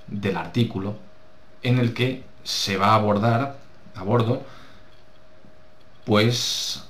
del 0.06 0.36
artículo 0.36 0.96
en 1.62 1.78
el 1.78 1.94
que 1.94 2.24
se 2.44 2.76
va 2.76 2.88
a 2.88 2.94
abordar 2.96 3.58
a 3.94 4.02
bordo 4.02 4.42
pues 6.04 6.84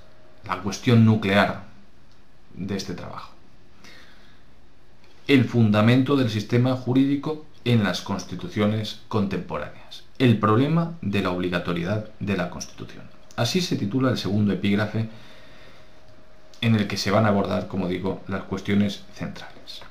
la 0.47 0.61
cuestión 0.63 1.05
nuclear 1.05 1.65
de 2.55 2.77
este 2.77 2.95
trabajo. 2.95 3.33
El 5.27 5.45
fundamento 5.45 6.17
del 6.17 6.31
sistema 6.31 6.75
jurídico 6.75 7.47
en 7.65 7.85
las 7.85 8.01
constituciones 8.01 9.01
contemporáneas. 9.09 10.05
El 10.19 10.39
problema 10.39 10.95
de 11.01 11.23
la 11.23 11.31
obligatoriedad 11.31 12.11
de 12.19 12.37
la 12.37 12.51
Constitución. 12.51 13.05
Así 13.37 13.61
se 13.61 13.77
titula 13.77 14.11
el 14.11 14.19
segundo 14.19 14.53
epígrafe 14.53 15.09
en 16.61 16.75
el 16.75 16.87
que 16.87 16.97
se 16.97 17.11
van 17.11 17.27
a 17.27 17.29
abordar, 17.29 17.67
como 17.67 17.89
digo, 17.89 18.23
las 18.29 18.43
cuestiones 18.45 19.05
centrales. 19.15 19.83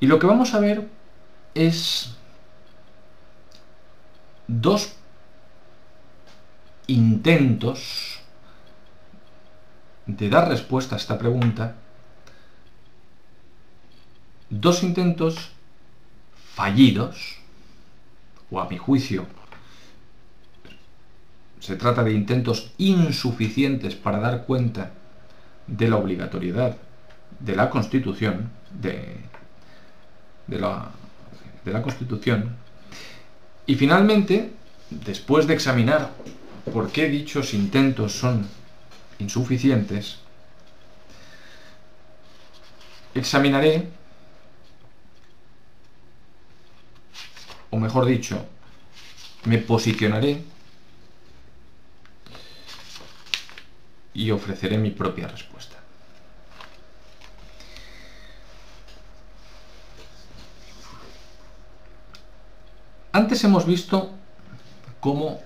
Y 0.00 0.06
lo 0.06 0.18
que 0.18 0.26
vamos 0.26 0.54
a 0.54 0.60
ver 0.60 0.88
es 1.54 2.16
dos 4.48 4.94
intentos 6.86 8.18
de 10.06 10.30
dar 10.30 10.48
respuesta 10.48 10.96
a 10.96 10.98
esta 10.98 11.18
pregunta, 11.18 11.76
dos 14.48 14.82
intentos 14.82 15.52
fallidos, 16.54 17.36
o 18.50 18.58
a 18.58 18.68
mi 18.68 18.78
juicio, 18.78 19.26
se 21.60 21.76
trata 21.76 22.02
de 22.02 22.14
intentos 22.14 22.72
insuficientes 22.78 23.94
para 23.94 24.18
dar 24.18 24.46
cuenta 24.46 24.92
de 25.66 25.88
la 25.88 25.96
obligatoriedad 25.96 26.78
de 27.38 27.54
la 27.54 27.68
Constitución, 27.68 28.50
de, 28.80 29.20
de, 30.46 30.58
la, 30.58 30.90
de 31.66 31.72
la 31.72 31.82
Constitución, 31.82 32.56
y 33.68 33.74
finalmente, 33.74 34.50
después 34.88 35.46
de 35.46 35.52
examinar 35.52 36.10
por 36.72 36.90
qué 36.90 37.06
dichos 37.10 37.52
intentos 37.52 38.12
son 38.12 38.48
insuficientes, 39.18 40.16
examinaré, 43.14 43.86
o 47.68 47.76
mejor 47.76 48.06
dicho, 48.06 48.46
me 49.44 49.58
posicionaré 49.58 50.42
y 54.14 54.30
ofreceré 54.30 54.78
mi 54.78 54.92
propia 54.92 55.28
respuesta. 55.28 55.77
Antes 63.18 63.42
hemos 63.42 63.66
visto 63.66 64.12
cómo 65.00 65.40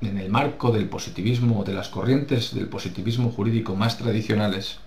en 0.00 0.16
el 0.16 0.30
marco 0.30 0.72
del 0.72 0.88
positivismo 0.88 1.60
o 1.60 1.64
de 1.64 1.74
las 1.74 1.90
corrientes 1.90 2.54
del 2.54 2.68
positivismo 2.68 3.30
jurídico 3.30 3.76
más 3.76 3.98
tradicionales, 3.98 4.78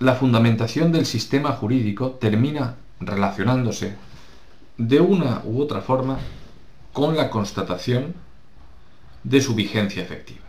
la 0.00 0.16
fundamentación 0.16 0.92
del 0.92 1.06
sistema 1.06 1.52
jurídico 1.52 2.10
termina 2.10 2.74
relacionándose 3.00 3.96
de 4.76 5.00
una 5.00 5.40
u 5.46 5.62
otra 5.62 5.80
forma 5.80 6.18
con 6.92 7.16
la 7.16 7.30
constatación 7.30 8.14
de 9.22 9.40
su 9.40 9.54
vigencia 9.54 10.02
efectiva. 10.02 10.44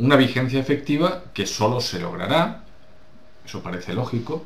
Una 0.00 0.16
vigencia 0.16 0.58
efectiva 0.58 1.26
que 1.32 1.46
sólo 1.46 1.80
se 1.80 2.00
logrará, 2.00 2.64
eso 3.48 3.62
parece 3.62 3.94
lógico, 3.94 4.44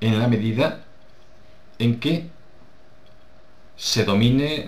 en 0.00 0.18
la 0.18 0.28
medida 0.28 0.82
en 1.78 2.00
que 2.00 2.30
se 3.76 4.04
domine 4.04 4.64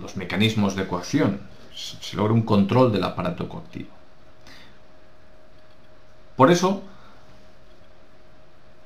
los 0.00 0.16
mecanismos 0.16 0.74
de 0.74 0.86
coacción, 0.86 1.40
se 1.74 2.16
logre 2.16 2.32
un 2.32 2.42
control 2.42 2.92
del 2.92 3.04
aparato 3.04 3.46
coactivo. 3.46 3.90
Por 6.34 6.50
eso, 6.50 6.82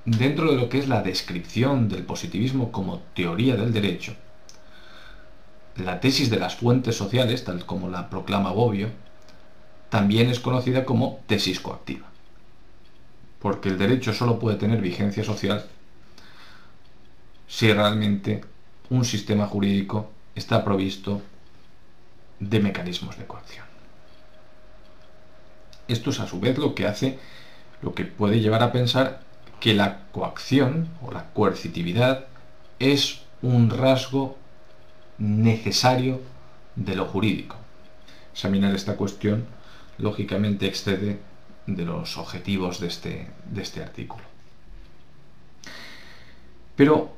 dentro 0.04 0.50
de 0.50 0.56
lo 0.56 0.68
que 0.68 0.78
es 0.78 0.88
la 0.88 1.02
descripción 1.02 1.88
del 1.88 2.02
positivismo 2.02 2.72
como 2.72 3.02
teoría 3.14 3.54
del 3.54 3.72
derecho, 3.72 4.14
la 5.76 6.00
tesis 6.00 6.28
de 6.28 6.40
las 6.40 6.56
fuentes 6.56 6.96
sociales, 6.96 7.44
tal 7.44 7.64
como 7.64 7.88
la 7.88 8.10
proclama 8.10 8.50
Bobbio, 8.50 8.88
también 9.90 10.28
es 10.28 10.40
conocida 10.40 10.84
como 10.84 11.20
tesis 11.28 11.60
coactiva 11.60 12.08
porque 13.46 13.68
el 13.68 13.78
derecho 13.78 14.12
solo 14.12 14.40
puede 14.40 14.56
tener 14.56 14.80
vigencia 14.80 15.22
social 15.22 15.64
si 17.46 17.72
realmente 17.72 18.42
un 18.90 19.04
sistema 19.04 19.46
jurídico 19.46 20.10
está 20.34 20.64
provisto 20.64 21.22
de 22.40 22.58
mecanismos 22.58 23.16
de 23.16 23.24
coacción. 23.24 23.64
Esto 25.86 26.10
es 26.10 26.18
a 26.18 26.26
su 26.26 26.40
vez 26.40 26.58
lo 26.58 26.74
que 26.74 26.88
hace, 26.88 27.20
lo 27.82 27.94
que 27.94 28.04
puede 28.04 28.40
llevar 28.40 28.64
a 28.64 28.72
pensar 28.72 29.20
que 29.60 29.74
la 29.74 30.08
coacción 30.10 30.88
o 31.00 31.12
la 31.12 31.30
coercitividad 31.32 32.24
es 32.80 33.20
un 33.42 33.70
rasgo 33.70 34.36
necesario 35.18 36.20
de 36.74 36.96
lo 36.96 37.04
jurídico. 37.04 37.54
Examinar 38.32 38.74
esta 38.74 38.96
cuestión 38.96 39.46
lógicamente 39.98 40.66
excede 40.66 41.20
de 41.66 41.84
los 41.84 42.16
objetivos 42.16 42.80
de 42.80 42.86
este, 42.86 43.30
de 43.50 43.62
este 43.62 43.82
artículo. 43.82 44.24
Pero, 46.76 47.14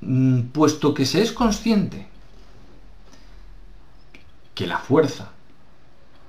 mm, 0.00 0.42
puesto 0.52 0.94
que 0.94 1.04
se 1.04 1.22
es 1.22 1.32
consciente 1.32 2.06
que 4.54 4.66
la 4.66 4.78
fuerza, 4.78 5.30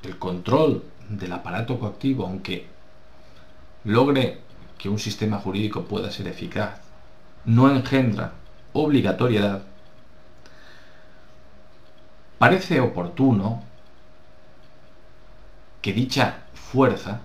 el 0.04 0.18
control 0.18 0.84
del 1.10 1.32
aparato 1.32 1.80
coactivo, 1.80 2.26
aunque 2.26 2.68
logre 3.86 4.42
que 4.78 4.90
un 4.90 5.00
sistema 5.00 5.40
jurídico 5.40 5.86
pueda 5.86 6.12
ser 6.12 6.28
eficaz, 6.28 6.82
no 7.46 7.70
engendra 7.70 8.34
obligatoriedad, 8.74 9.64
parece 12.38 12.80
oportuno 12.80 13.64
que 15.88 15.94
dicha 15.94 16.44
fuerza 16.54 17.22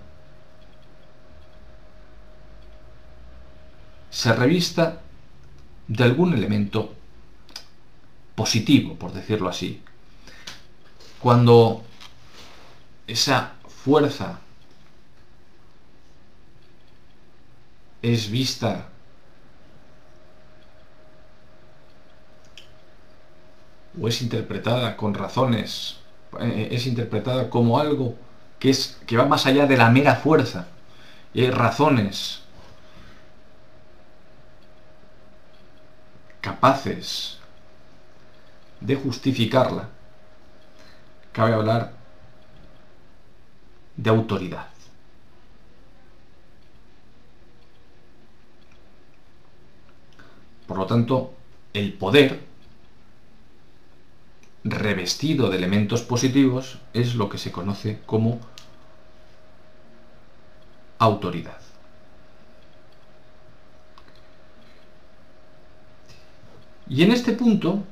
se 4.09 4.31
revista 4.31 5.01
de 5.89 6.01
algún 6.05 6.33
elemento 6.33 6.95
positivo, 8.35 8.95
por 8.95 9.11
decirlo 9.11 9.49
así. 9.49 9.81
Cuando 11.19 11.83
esa 13.05 13.55
fuerza 13.67 14.39
es 18.01 18.31
vista 18.31 18.87
o 24.01 24.07
es 24.07 24.21
interpretada 24.21 24.95
con 24.95 25.13
razones, 25.13 25.97
eh, 26.39 26.69
es 26.71 26.87
interpretada 26.87 27.49
como 27.49 27.77
algo 27.77 28.15
que, 28.63 28.69
es, 28.69 28.97
que 29.05 29.17
va 29.17 29.25
más 29.25 29.45
allá 29.45 29.65
de 29.65 29.75
la 29.75 29.89
mera 29.89 30.15
fuerza. 30.15 30.67
Y 31.33 31.41
hay 31.41 31.51
razones 31.51 32.43
capaces 36.39 37.39
de 38.79 38.95
justificarla, 38.95 39.89
cabe 41.33 41.55
hablar 41.55 41.91
de 43.97 44.09
autoridad. 44.09 44.67
Por 50.67 50.77
lo 50.77 50.85
tanto, 50.85 51.33
el 51.73 51.91
poder 51.91 52.45
revestido 54.63 55.49
de 55.49 55.57
elementos 55.57 56.01
positivos 56.03 56.77
es 56.93 57.15
lo 57.15 57.27
que 57.27 57.37
se 57.37 57.51
conoce 57.51 57.99
como 58.05 58.52
autoridad. 61.03 61.57
Y 66.87 67.03
en 67.03 67.11
este 67.11 67.33
punto, 67.33 67.83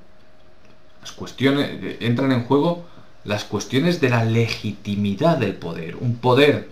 las 1.02 1.12
cuestiones 1.12 1.98
entran 2.00 2.32
en 2.32 2.44
juego 2.44 2.86
las 3.24 3.44
cuestiones 3.44 4.00
de 4.02 4.10
la 4.10 4.24
legitimidad 4.26 5.38
del 5.38 5.56
poder. 5.56 5.96
Un 5.98 6.18
poder 6.18 6.70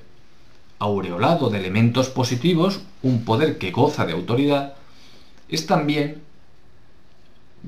aureolado 0.79 1.49
de 1.49 1.59
elementos 1.59 2.09
positivos, 2.09 2.81
un 3.03 3.25
poder 3.25 3.57
que 3.57 3.71
goza 3.71 4.05
de 4.05 4.13
autoridad, 4.13 4.75
es 5.49 5.65
también, 5.65 6.21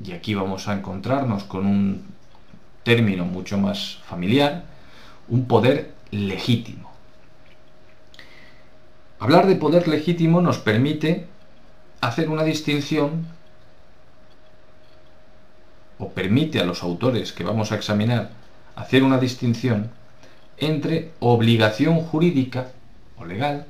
y 0.02 0.12
aquí 0.12 0.34
vamos 0.34 0.68
a 0.68 0.74
encontrarnos 0.74 1.44
con 1.44 1.66
un 1.66 2.04
término 2.84 3.24
mucho 3.24 3.58
más 3.58 3.98
familiar, 4.04 4.64
un 5.28 5.46
poder 5.46 5.92
legítimo. 6.10 6.91
Hablar 9.22 9.46
de 9.46 9.54
poder 9.54 9.86
legítimo 9.86 10.40
nos 10.40 10.58
permite 10.58 11.28
hacer 12.00 12.28
una 12.28 12.42
distinción 12.42 13.24
o 15.96 16.08
permite 16.08 16.58
a 16.58 16.64
los 16.64 16.82
autores 16.82 17.32
que 17.32 17.44
vamos 17.44 17.70
a 17.70 17.76
examinar 17.76 18.32
hacer 18.74 19.04
una 19.04 19.18
distinción 19.18 19.92
entre 20.56 21.12
obligación 21.20 22.00
jurídica 22.00 22.72
o 23.16 23.24
legal 23.24 23.66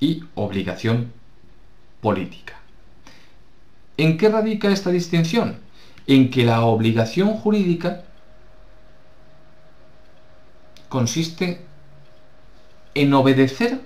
y 0.00 0.24
obligación 0.34 1.12
política. 2.00 2.54
¿En 3.98 4.16
qué 4.16 4.30
radica 4.30 4.70
esta 4.70 4.88
distinción? 4.88 5.58
En 6.06 6.30
que 6.30 6.42
la 6.42 6.62
obligación 6.62 7.34
jurídica 7.34 8.04
consiste 10.88 11.60
en 12.94 13.12
obedecer 13.12 13.82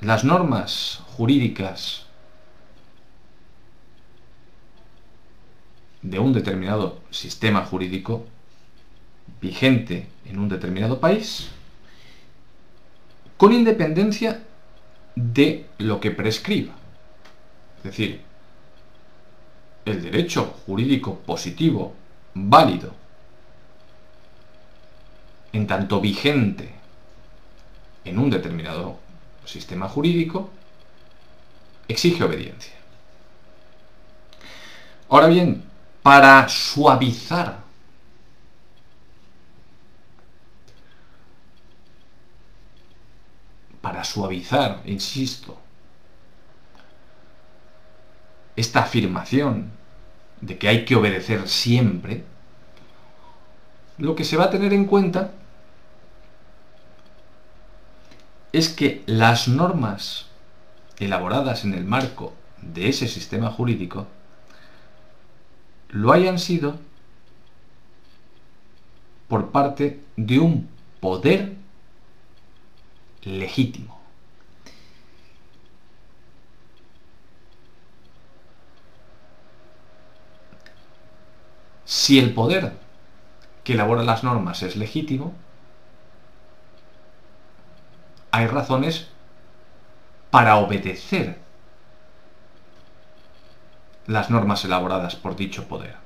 las 0.00 0.24
normas 0.24 1.02
jurídicas 1.16 2.06
de 6.02 6.18
un 6.18 6.32
determinado 6.32 7.00
sistema 7.10 7.64
jurídico 7.64 8.24
vigente 9.40 10.06
en 10.24 10.38
un 10.38 10.48
determinado 10.48 11.00
país, 11.00 11.50
con 13.36 13.52
independencia 13.52 14.44
de 15.16 15.66
lo 15.78 16.00
que 16.00 16.12
prescriba. 16.12 16.74
Es 17.78 17.84
decir, 17.84 18.20
el 19.84 20.02
derecho 20.02 20.44
jurídico 20.66 21.18
positivo, 21.20 21.94
válido, 22.34 22.94
en 25.52 25.66
tanto 25.66 26.00
vigente 26.00 26.70
en 28.04 28.18
un 28.18 28.30
determinado 28.30 28.98
sistema 29.48 29.88
jurídico, 29.88 30.50
exige 31.88 32.22
obediencia. 32.22 32.74
Ahora 35.08 35.26
bien, 35.26 35.64
para 36.02 36.48
suavizar 36.48 37.68
para 43.88 44.04
suavizar, 44.04 44.82
insisto, 44.84 45.56
esta 48.54 48.80
afirmación 48.80 49.70
de 50.42 50.58
que 50.58 50.68
hay 50.68 50.84
que 50.84 50.94
obedecer 50.94 51.48
siempre, 51.48 52.22
lo 53.96 54.14
que 54.14 54.24
se 54.24 54.36
va 54.36 54.44
a 54.44 54.50
tener 54.50 54.74
en 54.74 54.84
cuenta 54.84 55.32
es 58.58 58.68
que 58.68 59.02
las 59.06 59.46
normas 59.46 60.26
elaboradas 60.98 61.64
en 61.64 61.74
el 61.74 61.84
marco 61.84 62.32
de 62.60 62.88
ese 62.88 63.06
sistema 63.06 63.50
jurídico 63.50 64.08
lo 65.90 66.12
hayan 66.12 66.38
sido 66.38 66.76
por 69.28 69.50
parte 69.50 70.00
de 70.16 70.40
un 70.40 70.68
poder 71.00 71.54
legítimo. 73.22 73.96
Si 81.84 82.18
el 82.18 82.34
poder 82.34 82.72
que 83.62 83.74
elabora 83.74 84.02
las 84.02 84.24
normas 84.24 84.62
es 84.62 84.76
legítimo, 84.76 85.34
hay 88.30 88.46
razones 88.46 89.08
para 90.30 90.56
obedecer 90.56 91.38
las 94.06 94.30
normas 94.30 94.64
elaboradas 94.64 95.16
por 95.16 95.36
dicho 95.36 95.68
poder. 95.68 95.96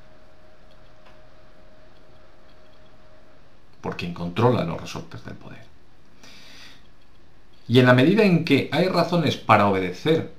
Por 3.81 3.97
quien 3.97 4.15
controla 4.15 4.65
los 4.65 4.81
resortes 4.81 5.25
del 5.25 5.35
poder. 5.35 5.63
Y 7.69 7.79
en 7.79 7.87
la 7.87 7.95
medida 7.95 8.25
en 8.25 8.45
que 8.45 8.69
hay 8.73 8.89
razones 8.89 9.37
para 9.37 9.69
obedecer 9.69 10.33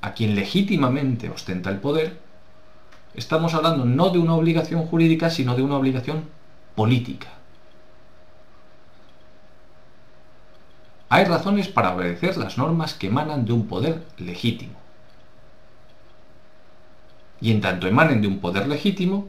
a 0.00 0.12
quien 0.14 0.34
legítimamente 0.34 1.28
ostenta 1.28 1.70
el 1.70 1.78
poder, 1.78 2.18
estamos 3.14 3.54
hablando 3.54 3.84
no 3.84 4.10
de 4.10 4.18
una 4.18 4.34
obligación 4.34 4.86
jurídica, 4.86 5.30
sino 5.30 5.54
de 5.54 5.62
una 5.62 5.76
obligación 5.76 6.24
política. 6.74 7.28
Hay 11.12 11.24
razones 11.24 11.66
para 11.66 11.92
obedecer 11.92 12.36
las 12.36 12.56
normas 12.56 12.94
que 12.94 13.08
emanan 13.08 13.44
de 13.44 13.52
un 13.52 13.66
poder 13.66 14.06
legítimo. 14.16 14.78
Y 17.40 17.50
en 17.50 17.60
tanto 17.60 17.88
emanen 17.88 18.22
de 18.22 18.28
un 18.28 18.38
poder 18.38 18.68
legítimo, 18.68 19.28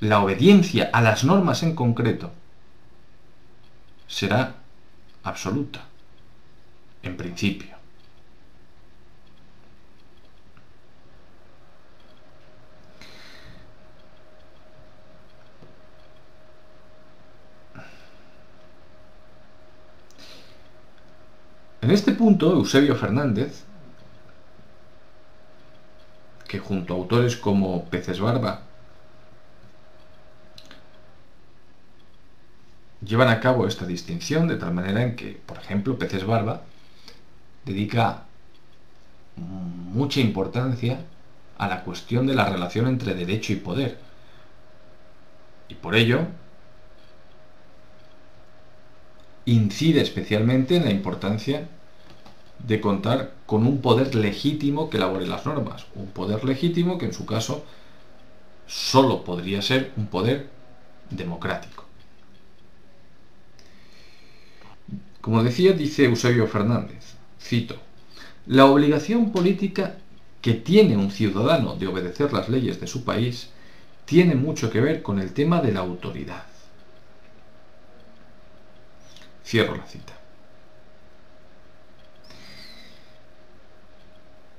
la 0.00 0.22
obediencia 0.22 0.88
a 0.94 1.02
las 1.02 1.22
normas 1.24 1.62
en 1.62 1.74
concreto 1.74 2.32
será 4.06 4.54
absoluta, 5.22 5.84
en 7.02 7.18
principio. 7.18 7.79
En 21.82 21.90
este 21.90 22.12
punto, 22.12 22.52
Eusebio 22.52 22.94
Fernández, 22.94 23.64
que 26.46 26.58
junto 26.58 26.92
a 26.92 26.96
autores 26.96 27.36
como 27.36 27.84
Peces 27.86 28.20
Barba 28.20 28.62
llevan 33.04 33.28
a 33.28 33.40
cabo 33.40 33.66
esta 33.66 33.86
distinción 33.86 34.46
de 34.46 34.56
tal 34.56 34.74
manera 34.74 35.02
en 35.02 35.16
que, 35.16 35.40
por 35.46 35.56
ejemplo, 35.58 35.98
Peces 35.98 36.26
Barba 36.26 36.62
dedica 37.64 38.24
mucha 39.36 40.20
importancia 40.20 41.00
a 41.56 41.68
la 41.68 41.82
cuestión 41.82 42.26
de 42.26 42.34
la 42.34 42.48
relación 42.48 42.88
entre 42.88 43.14
derecho 43.14 43.52
y 43.52 43.56
poder. 43.56 43.98
Y 45.68 45.74
por 45.76 45.94
ello 45.94 46.26
incide 49.44 50.00
especialmente 50.00 50.76
en 50.76 50.84
la 50.84 50.90
importancia 50.90 51.68
de 52.66 52.80
contar 52.80 53.32
con 53.46 53.66
un 53.66 53.80
poder 53.80 54.14
legítimo 54.14 54.90
que 54.90 54.98
elabore 54.98 55.26
las 55.26 55.46
normas. 55.46 55.86
Un 55.94 56.08
poder 56.08 56.44
legítimo 56.44 56.98
que 56.98 57.06
en 57.06 57.12
su 57.12 57.26
caso 57.26 57.64
solo 58.66 59.24
podría 59.24 59.62
ser 59.62 59.92
un 59.96 60.06
poder 60.06 60.48
democrático. 61.10 61.84
Como 65.20 65.42
decía, 65.42 65.72
dice 65.72 66.04
Eusebio 66.04 66.46
Fernández, 66.46 67.14
cito, 67.40 67.76
la 68.46 68.66
obligación 68.66 69.32
política 69.32 69.96
que 70.40 70.54
tiene 70.54 70.96
un 70.96 71.10
ciudadano 71.10 71.76
de 71.76 71.86
obedecer 71.86 72.32
las 72.32 72.48
leyes 72.48 72.80
de 72.80 72.86
su 72.86 73.04
país 73.04 73.50
tiene 74.06 74.34
mucho 74.34 74.70
que 74.70 74.80
ver 74.80 75.02
con 75.02 75.20
el 75.20 75.32
tema 75.32 75.60
de 75.60 75.72
la 75.72 75.80
autoridad. 75.80 76.44
Cierro 79.50 79.74
la 79.74 79.84
cita. 79.84 80.12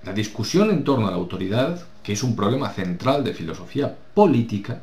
La 0.03 0.11
discusión 0.11 0.69
en 0.69 0.83
torno 0.83 1.07
a 1.07 1.11
la 1.11 1.15
autoridad, 1.15 1.81
que 2.03 2.11
es 2.11 2.23
un 2.23 2.35
problema 2.35 2.71
central 2.71 3.23
de 3.23 3.33
filosofía 3.33 3.95
política, 4.13 4.81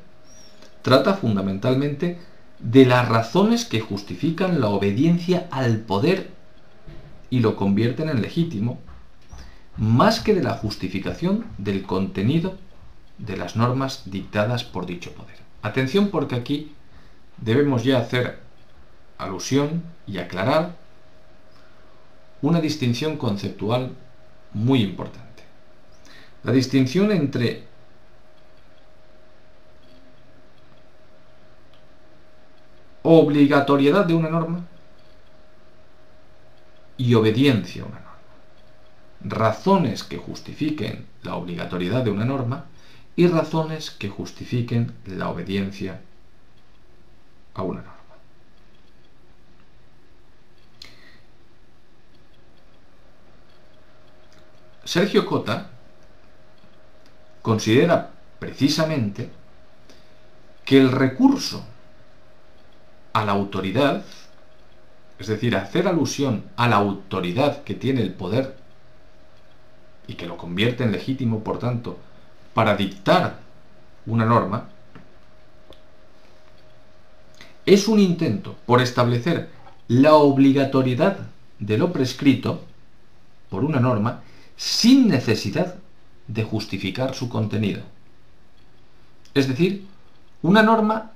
trata 0.81 1.13
fundamentalmente 1.13 2.17
de 2.59 2.87
las 2.87 3.07
razones 3.07 3.67
que 3.67 3.81
justifican 3.81 4.63
la 4.63 4.69
obediencia 4.69 5.47
al 5.51 5.81
poder 5.81 6.31
y 7.29 7.41
lo 7.41 7.55
convierten 7.55 8.09
en 8.09 8.23
legítimo, 8.23 8.79
más 9.77 10.21
que 10.21 10.35
de 10.35 10.43
la 10.43 10.55
justificación 10.55 11.45
del 11.59 11.83
contenido 11.83 12.57
de 13.19 13.37
las 13.37 13.57
normas 13.57 14.05
dictadas 14.07 14.65
por 14.65 14.87
dicho 14.87 15.13
poder. 15.13 15.37
Atención 15.61 16.09
porque 16.09 16.37
aquí 16.37 16.73
debemos 17.37 17.85
ya 17.85 17.99
hacer 17.99 18.48
alusión 19.19 19.83
y 20.07 20.19
aclarar 20.19 20.77
una 22.41 22.61
distinción 22.61 23.17
conceptual 23.17 23.95
muy 24.55 24.83
importante. 24.83 25.43
La 26.45 26.53
distinción 26.53 27.11
entre 27.11 27.67
obligatoriedad 33.03 34.07
de 34.07 34.15
una 34.15 34.29
norma 34.29 34.67
y 36.97 37.15
obediencia 37.15 37.83
a 37.83 37.87
una 37.87 38.01
norma. 38.01 38.09
Razones 39.21 40.05
que 40.05 40.19
justifiquen 40.19 41.07
la 41.23 41.37
obligatoriedad 41.37 42.05
de 42.05 42.11
una 42.11 42.25
norma 42.25 42.67
y 43.17 43.27
razones 43.27 43.91
que 43.91 44.09
justifiquen 44.09 44.93
la 45.07 45.29
obediencia 45.29 46.01
a 47.55 47.63
una 47.63 47.81
norma. 47.81 47.98
Sergio 54.89 55.27
Cota 55.27 55.69
considera 57.43 58.11
precisamente 58.39 59.29
que 60.65 60.79
el 60.79 60.91
recurso 60.91 61.63
a 63.13 63.23
la 63.23 63.33
autoridad, 63.33 64.03
es 65.19 65.27
decir, 65.27 65.57
hacer 65.57 65.89
alusión 65.89 66.45
a 66.57 66.69
la 66.69 66.77
autoridad 66.77 67.65
que 67.65 67.75
tiene 67.75 68.01
el 68.01 68.15
poder 68.15 68.57
y 70.07 70.15
que 70.15 70.27
lo 70.27 70.39
convierte 70.39 70.85
en 70.85 70.93
legítimo, 70.93 71.45
por 71.45 71.59
tanto, 71.59 71.99
para 72.55 72.75
dictar 72.75 73.41
una 74.07 74.25
norma, 74.25 74.71
es 77.67 77.89
un 77.89 77.99
intento 77.99 78.57
por 78.65 78.81
establecer 78.81 79.51
la 79.87 80.15
obligatoriedad 80.15 81.19
de 81.59 81.77
lo 81.77 81.93
prescrito 81.93 82.65
por 83.51 83.65
una 83.65 83.81
norma 83.81 84.23
sin 84.59 85.09
necesidad 85.09 85.77
de 86.27 86.43
justificar 86.43 87.15
su 87.15 87.29
contenido. 87.29 87.83
Es 89.33 89.47
decir, 89.47 89.87
una 90.43 90.63
norma 90.63 91.13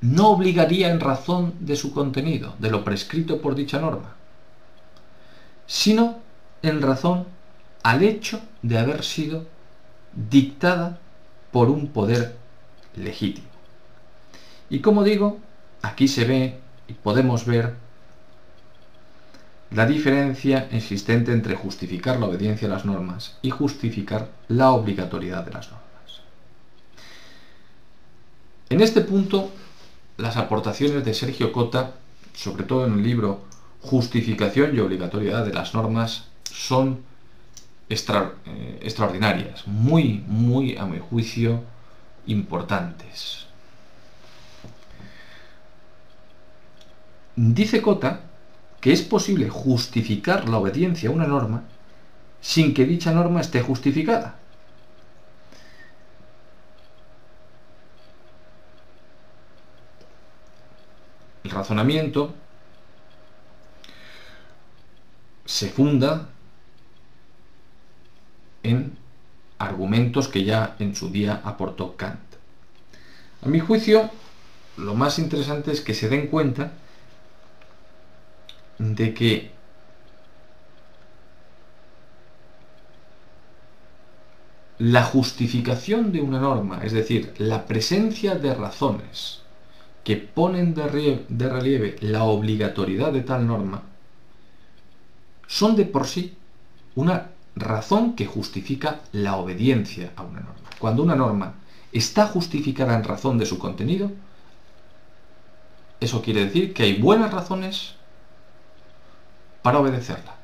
no 0.00 0.28
obligaría 0.28 0.90
en 0.90 1.00
razón 1.00 1.54
de 1.58 1.74
su 1.74 1.92
contenido, 1.92 2.54
de 2.60 2.70
lo 2.70 2.84
prescrito 2.84 3.42
por 3.42 3.56
dicha 3.56 3.80
norma, 3.80 4.14
sino 5.66 6.18
en 6.62 6.80
razón 6.80 7.26
al 7.82 8.04
hecho 8.04 8.40
de 8.62 8.78
haber 8.78 9.02
sido 9.02 9.44
dictada 10.14 11.00
por 11.50 11.70
un 11.70 11.88
poder 11.88 12.36
legítimo. 12.94 13.48
Y 14.70 14.80
como 14.80 15.02
digo, 15.02 15.38
aquí 15.82 16.06
se 16.06 16.24
ve 16.24 16.60
y 16.86 16.92
podemos 16.92 17.44
ver 17.44 17.74
la 19.70 19.86
diferencia 19.86 20.68
existente 20.72 21.32
entre 21.32 21.54
justificar 21.54 22.18
la 22.18 22.26
obediencia 22.26 22.68
a 22.68 22.70
las 22.70 22.84
normas 22.84 23.38
y 23.42 23.50
justificar 23.50 24.30
la 24.48 24.70
obligatoriedad 24.72 25.44
de 25.44 25.52
las 25.52 25.70
normas. 25.70 25.88
En 28.70 28.80
este 28.80 29.02
punto 29.02 29.50
las 30.18 30.36
aportaciones 30.36 31.04
de 31.04 31.14
Sergio 31.14 31.52
Cota, 31.52 31.94
sobre 32.34 32.64
todo 32.64 32.86
en 32.86 32.94
el 32.94 33.02
libro 33.02 33.44
Justificación 33.80 34.74
y 34.74 34.80
obligatoriedad 34.80 35.46
de 35.46 35.54
las 35.54 35.74
normas, 35.74 36.24
son 36.50 37.02
eh, 37.88 38.78
extraordinarias, 38.82 39.66
muy, 39.66 40.24
muy, 40.26 40.76
a 40.76 40.84
mi 40.86 40.98
juicio, 40.98 41.62
importantes. 42.26 43.46
Dice 47.36 47.80
Cota 47.80 48.27
que 48.80 48.92
es 48.92 49.02
posible 49.02 49.48
justificar 49.48 50.48
la 50.48 50.58
obediencia 50.58 51.08
a 51.08 51.12
una 51.12 51.26
norma 51.26 51.64
sin 52.40 52.74
que 52.74 52.84
dicha 52.84 53.12
norma 53.12 53.40
esté 53.40 53.60
justificada. 53.60 54.38
El 61.42 61.50
razonamiento 61.50 62.34
se 65.44 65.68
funda 65.68 66.28
en 68.62 68.96
argumentos 69.58 70.28
que 70.28 70.44
ya 70.44 70.76
en 70.78 70.94
su 70.94 71.08
día 71.08 71.40
aportó 71.44 71.96
Kant. 71.96 72.20
A 73.42 73.48
mi 73.48 73.60
juicio, 73.60 74.10
lo 74.76 74.94
más 74.94 75.18
interesante 75.18 75.72
es 75.72 75.80
que 75.80 75.94
se 75.94 76.08
den 76.08 76.26
cuenta 76.28 76.72
de 78.78 79.14
que 79.14 79.58
la 84.78 85.02
justificación 85.02 86.12
de 86.12 86.20
una 86.20 86.40
norma, 86.40 86.80
es 86.84 86.92
decir, 86.92 87.34
la 87.38 87.66
presencia 87.66 88.36
de 88.36 88.54
razones 88.54 89.40
que 90.04 90.16
ponen 90.16 90.74
de 90.74 91.48
relieve, 91.48 91.96
la 92.00 92.24
obligatoriedad 92.24 93.12
de 93.12 93.22
tal 93.22 93.46
norma, 93.46 93.82
son 95.46 95.76
de 95.76 95.84
por 95.84 96.06
sí 96.06 96.34
una 96.94 97.30
razón 97.56 98.14
que 98.14 98.26
justifica 98.26 99.00
la 99.12 99.36
obediencia 99.36 100.12
a 100.14 100.22
una 100.22 100.40
norma. 100.40 100.70
Cuando 100.78 101.02
una 101.02 101.16
norma 101.16 101.54
está 101.92 102.26
justificada 102.26 102.94
en 102.96 103.04
razón 103.04 103.38
de 103.38 103.46
su 103.46 103.58
contenido, 103.58 104.12
eso 106.00 106.22
quiere 106.22 106.44
decir 106.44 106.72
que 106.72 106.84
hay 106.84 106.94
buenas 107.00 107.32
razones 107.32 107.97
para 109.68 109.80
obedecerla. 109.80 110.34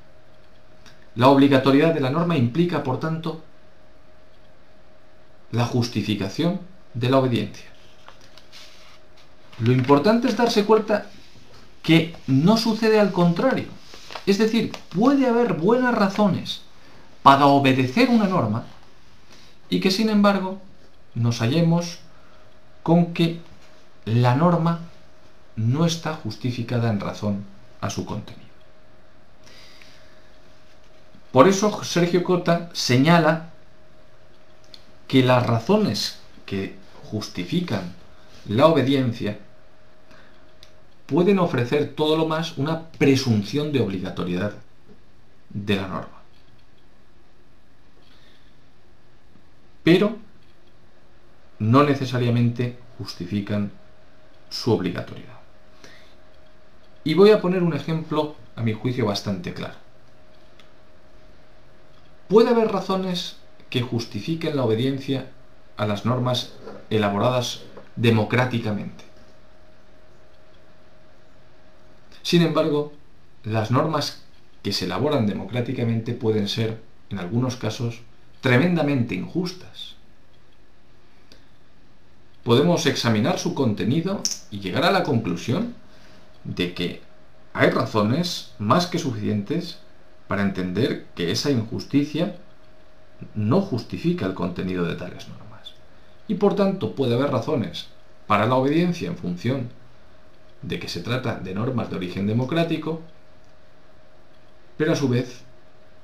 La 1.14 1.28
obligatoriedad 1.28 1.94
de 1.94 2.00
la 2.00 2.10
norma 2.10 2.36
implica, 2.36 2.82
por 2.82 3.00
tanto, 3.00 3.42
la 5.50 5.64
justificación 5.64 6.60
de 6.92 7.08
la 7.08 7.20
obediencia. 7.20 7.64
Lo 9.60 9.72
importante 9.72 10.28
es 10.28 10.36
darse 10.36 10.66
cuenta 10.66 11.06
que 11.82 12.14
no 12.26 12.58
sucede 12.58 13.00
al 13.00 13.12
contrario. 13.12 13.64
Es 14.26 14.36
decir, 14.36 14.72
puede 14.94 15.26
haber 15.26 15.54
buenas 15.54 15.94
razones 15.94 16.60
para 17.22 17.46
obedecer 17.46 18.10
una 18.10 18.26
norma 18.26 18.64
y 19.70 19.80
que 19.80 19.90
sin 19.90 20.10
embargo 20.10 20.60
nos 21.14 21.38
hallemos 21.38 22.00
con 22.82 23.14
que 23.14 23.40
la 24.04 24.34
norma 24.34 24.80
no 25.56 25.86
está 25.86 26.12
justificada 26.12 26.90
en 26.90 27.00
razón 27.00 27.46
a 27.80 27.88
su 27.88 28.04
contenido. 28.04 28.43
Por 31.34 31.48
eso 31.48 31.82
Sergio 31.82 32.22
Cota 32.22 32.70
señala 32.74 33.50
que 35.08 35.24
las 35.24 35.44
razones 35.44 36.20
que 36.46 36.76
justifican 37.10 37.92
la 38.46 38.68
obediencia 38.68 39.40
pueden 41.06 41.40
ofrecer 41.40 41.96
todo 41.96 42.16
lo 42.16 42.26
más 42.26 42.56
una 42.56 42.88
presunción 42.88 43.72
de 43.72 43.80
obligatoriedad 43.80 44.52
de 45.50 45.74
la 45.74 45.88
norma. 45.88 46.22
Pero 49.82 50.16
no 51.58 51.82
necesariamente 51.82 52.78
justifican 52.96 53.72
su 54.50 54.70
obligatoriedad. 54.70 55.40
Y 57.02 57.14
voy 57.14 57.32
a 57.32 57.40
poner 57.40 57.64
un 57.64 57.74
ejemplo, 57.74 58.36
a 58.54 58.62
mi 58.62 58.72
juicio, 58.72 59.06
bastante 59.06 59.52
claro. 59.52 59.83
Puede 62.28 62.50
haber 62.50 62.72
razones 62.72 63.36
que 63.70 63.82
justifiquen 63.82 64.56
la 64.56 64.64
obediencia 64.64 65.30
a 65.76 65.86
las 65.86 66.06
normas 66.06 66.52
elaboradas 66.90 67.62
democráticamente. 67.96 69.04
Sin 72.22 72.42
embargo, 72.42 72.92
las 73.42 73.70
normas 73.70 74.22
que 74.62 74.72
se 74.72 74.86
elaboran 74.86 75.26
democráticamente 75.26 76.14
pueden 76.14 76.48
ser, 76.48 76.80
en 77.10 77.18
algunos 77.18 77.56
casos, 77.56 78.00
tremendamente 78.40 79.14
injustas. 79.14 79.94
Podemos 82.42 82.86
examinar 82.86 83.38
su 83.38 83.54
contenido 83.54 84.22
y 84.50 84.60
llegar 84.60 84.84
a 84.84 84.90
la 84.90 85.02
conclusión 85.02 85.74
de 86.44 86.74
que 86.74 87.02
hay 87.52 87.70
razones 87.70 88.52
más 88.58 88.86
que 88.86 88.98
suficientes 88.98 89.78
para 90.28 90.42
entender 90.42 91.06
que 91.14 91.30
esa 91.30 91.50
injusticia 91.50 92.36
no 93.34 93.60
justifica 93.60 94.26
el 94.26 94.34
contenido 94.34 94.84
de 94.84 94.96
tales 94.96 95.28
normas. 95.28 95.74
Y 96.28 96.34
por 96.34 96.56
tanto 96.56 96.94
puede 96.94 97.14
haber 97.14 97.30
razones 97.30 97.88
para 98.26 98.46
la 98.46 98.54
obediencia 98.54 99.08
en 99.08 99.16
función 99.16 99.68
de 100.62 100.78
que 100.78 100.88
se 100.88 101.00
trata 101.00 101.38
de 101.38 101.54
normas 101.54 101.90
de 101.90 101.96
origen 101.96 102.26
democrático, 102.26 103.02
pero 104.76 104.92
a 104.92 104.96
su 104.96 105.08
vez 105.08 105.42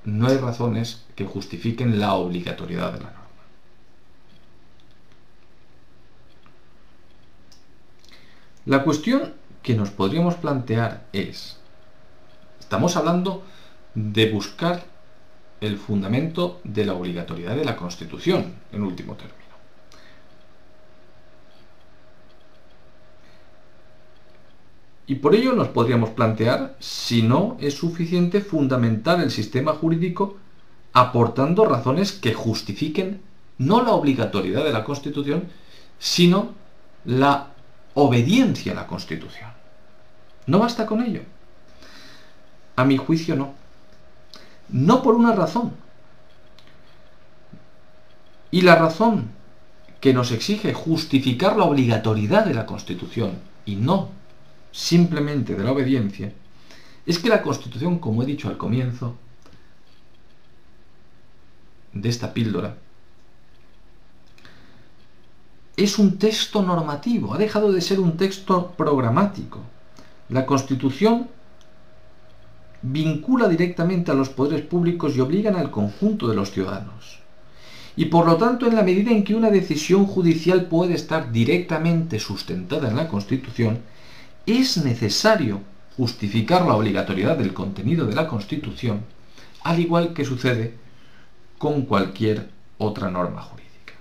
no 0.05 0.29
hay 0.29 0.37
razones 0.37 1.05
que 1.15 1.25
justifiquen 1.25 1.99
la 1.99 2.15
obligatoriedad 2.15 2.93
de 2.93 2.99
la 3.01 3.05
norma. 3.05 3.21
La 8.67 8.85
cuestión 8.85 9.33
que 9.63 9.75
nos 9.75 9.91
podríamos 9.91 10.35
plantear 10.35 11.07
es, 11.13 11.59
estamos 12.61 12.97
hablando 12.97 13.43
de 13.95 14.31
buscar 14.31 14.85
el 15.61 15.77
fundamento 15.77 16.61
de 16.65 16.87
la 16.87 16.95
obligatoriedad 16.95 17.57
de 17.57 17.65
la 17.65 17.77
Constitución, 17.77 18.55
en 18.73 18.83
último 18.83 19.15
término. 19.15 19.41
Y 25.07 25.17
por 25.17 25.35
ello 25.35 25.55
nos 25.55 25.69
podríamos 25.69 26.11
plantear 26.11 26.77
si 26.79 27.23
no 27.23 27.57
es 27.61 27.75
suficiente 27.75 28.41
fundamentar 28.41 29.21
el 29.21 29.33
sistema 29.33 29.73
jurídico 29.73 30.37
aportando 30.93 31.65
razones 31.65 32.13
que 32.13 32.33
justifiquen 32.33 33.21
no 33.59 33.83
la 33.83 33.91
obligatoriedad 33.91 34.65
de 34.65 34.73
la 34.73 34.85
Constitución, 34.85 35.49
sino 35.99 36.55
la 37.05 37.49
obediencia 37.95 38.73
a 38.73 38.77
la 38.77 38.87
Constitución. 38.87 39.51
¿No 40.47 40.61
basta 40.61 40.87
con 40.87 41.03
ello? 41.03 41.23
A 42.77 42.85
mi 42.85 42.97
juicio 42.97 43.37
no. 43.37 43.60
No 44.73 45.03
por 45.03 45.15
una 45.15 45.35
razón. 45.35 45.73
Y 48.51 48.63
la 48.63 48.77
razón 48.77 49.31
que 50.01 50.13
nos 50.13 50.33
exige 50.33 50.73
justificar 50.73 51.57
la 51.57 51.65
obligatoriedad 51.65 52.45
de 52.45 52.55
la 52.55 52.67
Constitución 52.67 53.39
y 53.67 53.77
no 53.77 54.09
simplemente 54.73 55.55
de 55.55 55.65
la 55.65 55.73
obediencia, 55.73 56.33
es 57.07 57.19
que 57.19 57.29
la 57.29 57.43
Constitución, 57.43 57.99
como 57.99 58.23
he 58.23 58.27
dicho 58.27 58.49
al 58.49 58.57
comienzo 58.57 59.17
de 61.93 62.09
esta 62.09 62.33
píldora, 62.33 62.77
es 65.77 65.99
un 65.99 66.19
texto 66.19 66.63
normativo, 66.63 67.35
ha 67.35 67.39
dejado 67.39 67.73
de 67.73 67.81
ser 67.81 68.01
un 68.01 68.17
texto 68.17 68.73
programático. 68.77 69.61
La 70.29 70.47
Constitución 70.47 71.29
vincula 72.83 73.49
directamente 73.49 74.11
a 74.11 74.15
los 74.15 74.31
poderes 74.31 74.63
públicos 74.63 75.17
y 75.17 75.21
obligan 75.21 75.57
al 75.57 75.71
conjunto 75.71 76.29
de 76.29 76.37
los 76.37 76.51
ciudadanos. 76.51 77.21
Y 77.97 78.07
por 78.07 78.27
lo 78.27 78.37
tanto, 78.37 78.67
en 78.67 78.77
la 78.77 78.83
medida 78.83 79.11
en 79.11 79.25
que 79.25 79.35
una 79.35 79.51
decisión 79.51 80.07
judicial 80.07 80.67
puede 80.67 80.95
estar 80.95 81.33
directamente 81.33 82.19
sustentada 82.19 82.89
en 82.89 82.97
la 82.97 83.09
Constitución, 83.09 83.81
es 84.47 84.83
necesario 84.83 85.61
justificar 85.97 86.65
la 86.65 86.77
obligatoriedad 86.77 87.37
del 87.37 87.53
contenido 87.53 88.07
de 88.07 88.15
la 88.15 88.27
Constitución, 88.27 89.03
al 89.63 89.81
igual 89.81 90.15
que 90.15 90.25
sucede 90.25 90.75
con 91.59 91.83
cualquier 91.83 92.49
otra 92.79 93.11
norma 93.11 93.43
jurídica. 93.43 93.95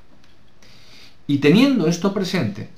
Y 1.28 1.39
teniendo 1.39 1.88
esto 1.88 2.13
presente, 2.13 2.70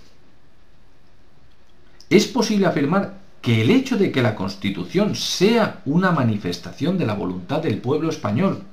es 2.10 2.26
posible 2.26 2.66
afirmar 2.66 3.21
que 3.42 3.62
el 3.62 3.72
hecho 3.72 3.98
de 3.98 4.12
que 4.12 4.22
la 4.22 4.36
Constitución 4.36 5.16
sea 5.16 5.82
una 5.86 6.12
manifestación 6.12 6.98
de 6.98 7.08
la 7.08 7.16
voluntad 7.16 7.62
del 7.62 7.80
pueblo 7.80 8.10
español 8.10 8.64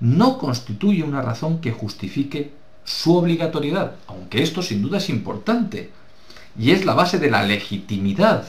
no 0.00 0.38
constituye 0.38 1.02
una 1.02 1.22
razón 1.22 1.60
que 1.60 1.70
justifique 1.70 2.52
su 2.84 3.16
obligatoriedad, 3.16 3.96
aunque 4.06 4.42
esto 4.42 4.62
sin 4.62 4.82
duda 4.82 4.98
es 4.98 5.08
importante, 5.08 5.90
y 6.58 6.70
es 6.70 6.84
la 6.84 6.94
base 6.94 7.18
de 7.18 7.30
la 7.30 7.42
legitimidad 7.42 8.46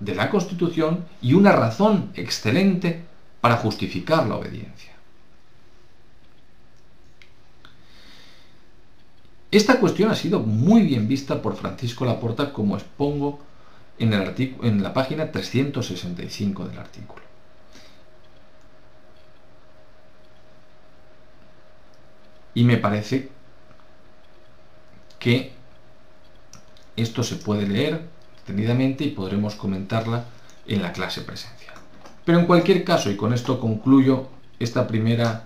de 0.00 0.14
la 0.14 0.30
Constitución 0.30 1.04
y 1.22 1.34
una 1.34 1.52
razón 1.52 2.10
excelente 2.14 3.04
para 3.40 3.56
justificar 3.56 4.26
la 4.26 4.36
obediencia. 4.36 4.92
Esta 9.50 9.78
cuestión 9.78 10.10
ha 10.10 10.16
sido 10.16 10.40
muy 10.40 10.82
bien 10.82 11.06
vista 11.06 11.40
por 11.40 11.56
Francisco 11.56 12.04
Laporta, 12.04 12.52
como 12.52 12.76
expongo 12.76 13.40
en, 13.98 14.12
el 14.12 14.56
en 14.62 14.82
la 14.82 14.92
página 14.92 15.30
365 15.30 16.66
del 16.66 16.78
artículo. 16.78 17.22
Y 22.54 22.64
me 22.64 22.76
parece 22.76 23.28
que 25.18 25.52
esto 26.96 27.22
se 27.22 27.36
puede 27.36 27.66
leer 27.66 28.02
detenidamente 28.38 29.04
y 29.04 29.10
podremos 29.10 29.56
comentarla 29.56 30.24
en 30.66 30.82
la 30.82 30.92
clase 30.92 31.22
presencial. 31.22 31.74
Pero 32.24 32.38
en 32.38 32.46
cualquier 32.46 32.84
caso, 32.84 33.10
y 33.10 33.16
con 33.16 33.32
esto 33.32 33.58
concluyo 33.58 34.28
esta 34.58 34.86
primera, 34.86 35.44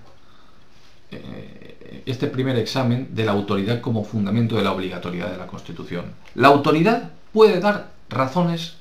eh, 1.10 2.02
este 2.06 2.26
primer 2.26 2.56
examen 2.56 3.14
de 3.14 3.24
la 3.24 3.32
autoridad 3.32 3.80
como 3.80 4.04
fundamento 4.04 4.56
de 4.56 4.62
la 4.62 4.72
obligatoriedad 4.72 5.30
de 5.30 5.38
la 5.38 5.46
Constitución. 5.46 6.12
La 6.34 6.48
autoridad 6.48 7.10
puede 7.32 7.58
dar 7.58 7.97
razones 8.08 8.76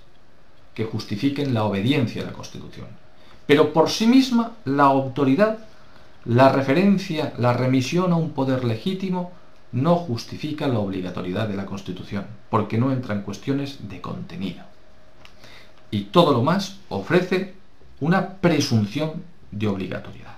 que 0.74 0.86
justifiquen 0.86 1.54
la 1.54 1.64
obediencia 1.64 2.22
a 2.22 2.26
la 2.26 2.34
Constitución. 2.34 2.88
Pero 3.48 3.74
por 3.74 3.90
sí 3.90 4.08
misma, 4.08 4.54
la 4.66 4.84
autoridad, 4.84 5.60
la 6.26 6.52
referencia, 6.52 7.34
la 7.38 7.54
remisión 7.54 8.12
a 8.12 8.16
un 8.16 8.32
poder 8.32 8.64
legítimo, 8.64 9.32
no 9.72 9.96
justifica 9.96 10.68
la 10.68 10.80
obligatoriedad 10.80 11.48
de 11.48 11.56
la 11.56 11.66
Constitución, 11.66 12.26
porque 12.50 12.78
no 12.78 12.92
entra 12.92 13.16
en 13.16 13.22
cuestiones 13.22 13.90
de 13.90 14.02
contenido. 14.02 14.64
Y 15.92 16.06
todo 16.06 16.34
lo 16.34 16.44
más 16.44 16.78
ofrece 16.90 17.56
una 18.00 18.36
presunción 18.36 19.24
de 19.52 19.68
obligatoriedad. 19.68 20.38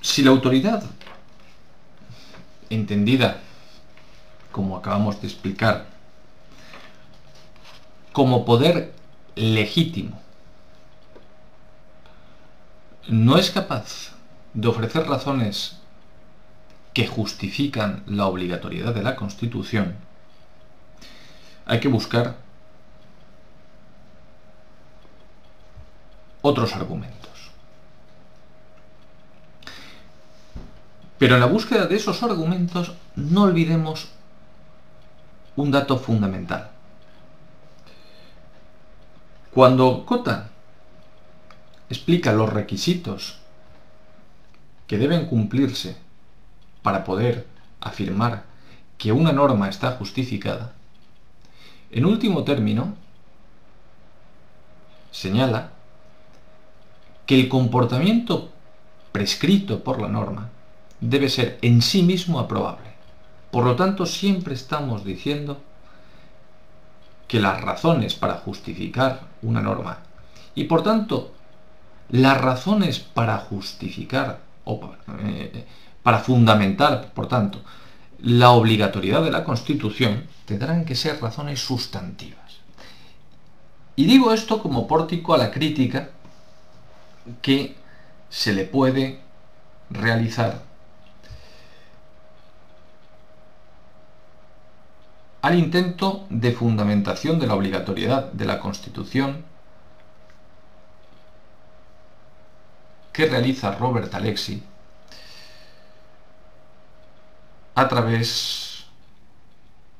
Si 0.00 0.22
la 0.22 0.30
autoridad, 0.30 0.82
entendida 2.70 3.40
como 4.52 4.76
acabamos 4.76 5.20
de 5.20 5.28
explicar, 5.28 5.86
como 8.12 8.44
poder 8.44 8.92
legítimo, 9.36 10.20
no 13.08 13.36
es 13.36 13.50
capaz 13.50 14.12
de 14.54 14.68
ofrecer 14.68 15.06
razones 15.06 15.78
que 16.92 17.06
justifican 17.06 18.02
la 18.06 18.26
obligatoriedad 18.26 18.94
de 18.94 19.02
la 19.02 19.16
Constitución, 19.16 19.94
hay 21.66 21.78
que 21.78 21.88
buscar 21.88 22.36
otros 26.42 26.74
argumentos. 26.74 27.49
Pero 31.20 31.34
en 31.34 31.40
la 31.40 31.46
búsqueda 31.46 31.86
de 31.86 31.96
esos 31.96 32.22
argumentos 32.22 32.94
no 33.14 33.42
olvidemos 33.42 34.08
un 35.54 35.70
dato 35.70 35.98
fundamental. 35.98 36.70
Cuando 39.52 40.06
Cota 40.06 40.48
explica 41.90 42.32
los 42.32 42.50
requisitos 42.50 43.36
que 44.86 44.96
deben 44.96 45.26
cumplirse 45.26 45.98
para 46.80 47.04
poder 47.04 47.46
afirmar 47.82 48.44
que 48.96 49.12
una 49.12 49.32
norma 49.32 49.68
está 49.68 49.92
justificada, 49.98 50.72
en 51.90 52.06
último 52.06 52.44
término, 52.44 52.94
señala 55.10 55.72
que 57.26 57.38
el 57.38 57.50
comportamiento 57.50 58.50
prescrito 59.12 59.84
por 59.84 60.00
la 60.00 60.08
norma 60.08 60.48
debe 61.00 61.28
ser 61.28 61.58
en 61.62 61.82
sí 61.82 62.02
mismo 62.02 62.38
aprobable. 62.38 62.90
Por 63.50 63.64
lo 63.64 63.76
tanto, 63.76 64.06
siempre 64.06 64.54
estamos 64.54 65.04
diciendo 65.04 65.60
que 67.26 67.40
las 67.40 67.60
razones 67.60 68.14
para 68.14 68.34
justificar 68.34 69.20
una 69.42 69.60
norma 69.60 69.98
y 70.54 70.64
por 70.64 70.82
tanto 70.82 71.32
las 72.10 72.40
razones 72.40 72.98
para 72.98 73.38
justificar 73.38 74.40
o 74.64 74.94
eh, 75.20 75.64
para 76.02 76.18
fundamentar, 76.18 77.12
por 77.12 77.28
tanto, 77.28 77.60
la 78.22 78.50
obligatoriedad 78.50 79.22
de 79.22 79.30
la 79.30 79.44
Constitución 79.44 80.24
tendrán 80.44 80.84
que 80.84 80.96
ser 80.96 81.20
razones 81.20 81.60
sustantivas. 81.60 82.58
Y 83.96 84.06
digo 84.06 84.32
esto 84.32 84.62
como 84.62 84.86
pórtico 84.88 85.34
a 85.34 85.38
la 85.38 85.50
crítica 85.50 86.10
que 87.42 87.76
se 88.28 88.52
le 88.52 88.64
puede 88.64 89.20
realizar 89.90 90.62
al 95.42 95.58
intento 95.58 96.26
de 96.28 96.52
fundamentación 96.52 97.38
de 97.38 97.46
la 97.46 97.54
obligatoriedad 97.54 98.30
de 98.32 98.44
la 98.44 98.60
Constitución 98.60 99.44
que 103.12 103.26
realiza 103.26 103.72
Robert 103.72 104.14
Alexi 104.14 104.62
a 107.74 107.88
través 107.88 108.84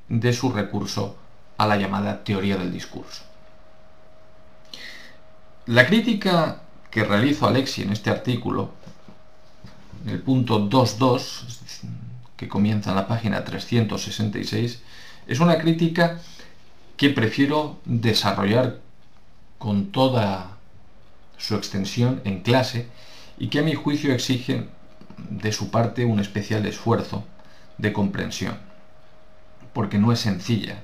de 0.09 0.33
su 0.33 0.53
recurso 0.53 1.17
a 1.57 1.67
la 1.67 1.77
llamada 1.77 2.23
teoría 2.25 2.57
del 2.57 2.73
discurso. 2.73 3.23
La 5.67 5.87
crítica 5.87 6.63
que 6.91 7.05
realizo 7.05 7.47
Alexi 7.47 7.83
en 7.83 7.93
este 7.93 8.11
artículo, 8.11 8.73
en 10.05 10.11
el 10.11 10.21
punto 10.21 10.69
2.2, 10.69 11.89
que 12.37 12.49
comienza 12.49 12.91
en 12.91 12.97
la 12.97 13.07
página 13.07 13.45
366, 13.45 14.83
es 15.31 15.39
una 15.39 15.59
crítica 15.59 16.19
que 16.97 17.11
prefiero 17.11 17.79
desarrollar 17.85 18.81
con 19.59 19.93
toda 19.93 20.57
su 21.39 21.55
extensión 21.55 22.21
en 22.25 22.41
clase 22.41 22.89
y 23.39 23.47
que 23.47 23.61
a 23.61 23.63
mi 23.63 23.75
juicio 23.75 24.13
exige 24.13 24.67
de 25.31 25.53
su 25.53 25.71
parte 25.71 26.05
un 26.05 26.19
especial 26.19 26.67
esfuerzo 26.67 27.25
de 27.79 27.93
comprensión, 27.93 28.57
porque 29.73 29.99
no 29.99 30.11
es 30.11 30.19
sencilla, 30.19 30.83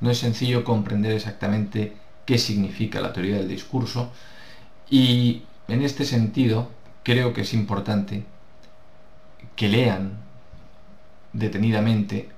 no 0.00 0.10
es 0.10 0.18
sencillo 0.18 0.64
comprender 0.64 1.12
exactamente 1.12 1.96
qué 2.26 2.36
significa 2.36 3.00
la 3.00 3.12
teoría 3.12 3.36
del 3.36 3.48
discurso 3.48 4.10
y 4.90 5.44
en 5.68 5.82
este 5.82 6.04
sentido 6.04 6.68
creo 7.04 7.32
que 7.32 7.42
es 7.42 7.54
importante 7.54 8.24
que 9.54 9.68
lean 9.68 10.18
detenidamente 11.32 12.33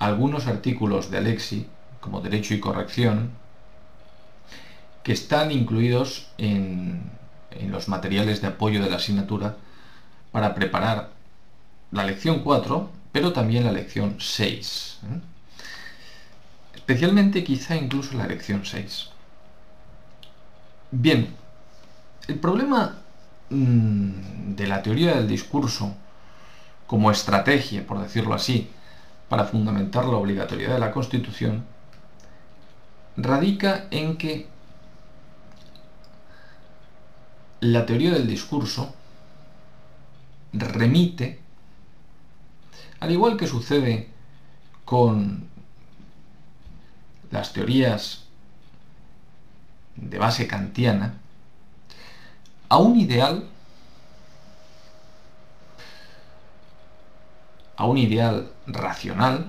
algunos 0.00 0.48
artículos 0.48 1.10
de 1.10 1.18
Alexi, 1.18 1.66
como 2.00 2.20
Derecho 2.20 2.54
y 2.54 2.60
Corrección, 2.60 3.30
que 5.04 5.12
están 5.12 5.52
incluidos 5.52 6.28
en, 6.38 7.02
en 7.52 7.70
los 7.70 7.88
materiales 7.88 8.40
de 8.40 8.48
apoyo 8.48 8.82
de 8.82 8.90
la 8.90 8.96
asignatura 8.96 9.56
para 10.32 10.54
preparar 10.54 11.10
la 11.92 12.04
lección 12.04 12.40
4, 12.40 12.90
pero 13.12 13.32
también 13.32 13.64
la 13.64 13.72
lección 13.72 14.16
6. 14.18 14.98
¿eh? 15.04 15.20
Especialmente 16.74 17.44
quizá 17.44 17.76
incluso 17.76 18.16
la 18.16 18.26
lección 18.26 18.64
6. 18.64 19.10
Bien, 20.92 21.34
el 22.26 22.38
problema 22.38 22.98
mmm, 23.50 24.54
de 24.56 24.66
la 24.66 24.82
teoría 24.82 25.14
del 25.16 25.28
discurso 25.28 25.94
como 26.86 27.10
estrategia, 27.10 27.86
por 27.86 28.00
decirlo 28.00 28.34
así, 28.34 28.68
para 29.30 29.44
fundamentar 29.44 30.04
la 30.06 30.16
obligatoriedad 30.16 30.74
de 30.74 30.80
la 30.80 30.90
Constitución, 30.90 31.64
radica 33.16 33.86
en 33.92 34.18
que 34.18 34.48
la 37.60 37.86
teoría 37.86 38.10
del 38.10 38.26
discurso 38.26 38.92
remite, 40.52 41.38
al 42.98 43.12
igual 43.12 43.36
que 43.36 43.46
sucede 43.46 44.08
con 44.84 45.44
las 47.30 47.52
teorías 47.52 48.24
de 49.94 50.18
base 50.18 50.48
kantiana, 50.48 51.14
a 52.68 52.78
un 52.78 52.98
ideal, 52.98 53.48
a 57.80 57.86
un 57.86 57.96
ideal 57.96 58.52
racional, 58.66 59.46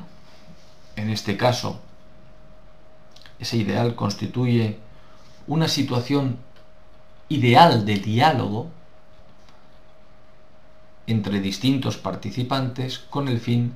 en 0.95 1.09
este 1.09 1.35
caso, 1.35 1.81
ese 3.39 3.57
ideal 3.57 3.93
constituye 3.93 4.79
una 5.47 5.67
situación 5.67 6.37
ideal 7.27 7.85
de 7.85 7.95
diálogo 7.95 8.69
entre 11.07 11.41
distintos 11.41 11.97
participantes 11.97 12.99
con 12.99 13.27
el 13.27 13.41
fin 13.41 13.75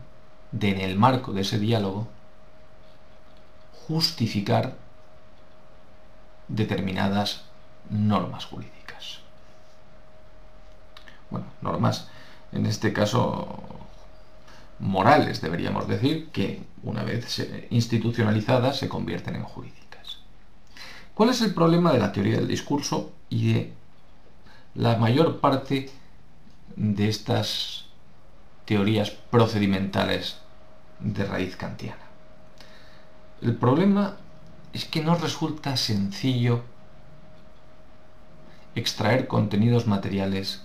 de, 0.53 0.69
en 0.69 0.79
el 0.79 0.97
marco 0.97 1.33
de 1.33 1.41
ese 1.41 1.59
diálogo, 1.59 2.07
justificar 3.89 4.77
determinadas 6.47 7.41
normas 7.89 8.45
jurídicas. 8.45 9.19
Bueno, 11.29 11.47
normas, 11.61 12.07
en 12.53 12.65
este 12.65 12.93
caso 12.93 13.84
morales, 14.79 15.41
deberíamos 15.41 15.87
decir, 15.87 16.29
que 16.31 16.63
una 16.83 17.03
vez 17.03 17.47
institucionalizadas 17.69 18.77
se 18.77 18.89
convierten 18.89 19.35
en 19.35 19.43
jurídicas. 19.43 20.19
¿Cuál 21.13 21.29
es 21.29 21.41
el 21.41 21.53
problema 21.53 21.93
de 21.93 21.99
la 21.99 22.11
teoría 22.11 22.37
del 22.37 22.47
discurso 22.47 23.13
y 23.29 23.53
de 23.53 23.73
la 24.75 24.97
mayor 24.97 25.39
parte 25.39 25.89
de 26.75 27.07
estas 27.07 27.85
teorías 28.65 29.11
procedimentales 29.11 30.37
de 30.99 31.25
raíz 31.25 31.55
kantiana? 31.55 32.03
El 33.41 33.55
problema 33.55 34.17
es 34.73 34.85
que 34.85 35.01
no 35.01 35.15
resulta 35.15 35.77
sencillo 35.77 36.63
extraer 38.75 39.27
contenidos 39.27 39.87
materiales 39.87 40.61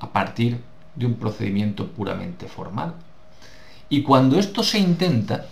a 0.00 0.12
partir 0.12 0.60
de 0.94 1.06
un 1.06 1.14
procedimiento 1.14 1.88
puramente 1.88 2.48
formal. 2.48 2.94
Y 3.88 4.02
cuando 4.02 4.38
esto 4.38 4.62
se 4.62 4.78
intenta, 4.78 5.46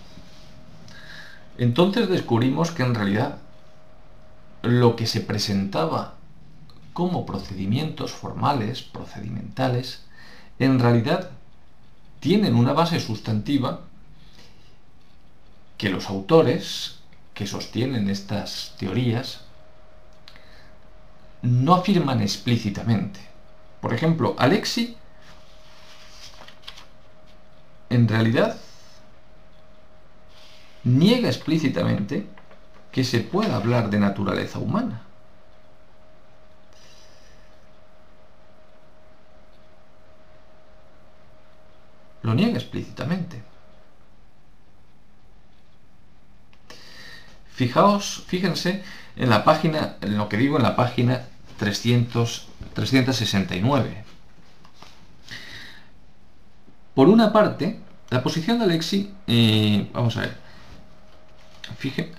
entonces 1.59 2.09
descubrimos 2.09 2.71
que 2.71 2.83
en 2.83 2.95
realidad 2.95 3.39
lo 4.63 4.97
que 4.97 5.07
se 5.07 5.21
presentaba 5.21 6.15
como 6.93 7.27
procedimientos 7.27 8.13
formales, 8.13 8.83
procedimentales, 8.83 10.03
en 10.59 10.79
realidad 10.79 11.31
tienen 12.21 12.55
una 12.55 12.73
base 12.73 13.01
sustantiva 13.01 13.81
que 15.79 15.89
los 15.89 16.11
autores 16.11 16.99
que 17.33 17.47
sostienen 17.47 18.11
estas 18.11 18.75
teorías 18.79 19.41
no 21.41 21.75
afirman 21.75 22.21
explícitamente. 22.21 23.21
Por 23.81 23.95
ejemplo, 23.95 24.37
Alexi 24.39 24.97
en 27.91 28.09
realidad 28.09 28.57
niega 30.85 31.29
explícitamente 31.29 32.27
que 32.93 33.05
se 33.05 33.21
pueda 33.21 33.57
hablar 33.57 33.91
de 33.91 33.99
naturaleza 33.99 34.59
humana. 34.59 35.03
Lo 42.23 42.35
niega 42.35 42.59
explícitamente. 42.59 43.43
Fijaos, 47.53 48.25
fíjense 48.27 48.83
en 49.17 49.29
la 49.29 49.45
página, 49.45 49.97
en 50.01 50.17
lo 50.17 50.29
que 50.29 50.37
digo 50.37 50.57
en 50.57 50.63
la 50.63 50.77
página 50.77 51.27
300, 51.59 52.49
369. 52.75 54.10
Por 57.01 57.09
una 57.09 57.33
parte, 57.33 57.81
la 58.11 58.23
posición 58.23 58.59
de 58.59 58.67
Alexi, 58.67 59.11
eh, 59.27 59.89
vamos 59.95 60.19
a 60.19 60.21
ver, 60.21 60.37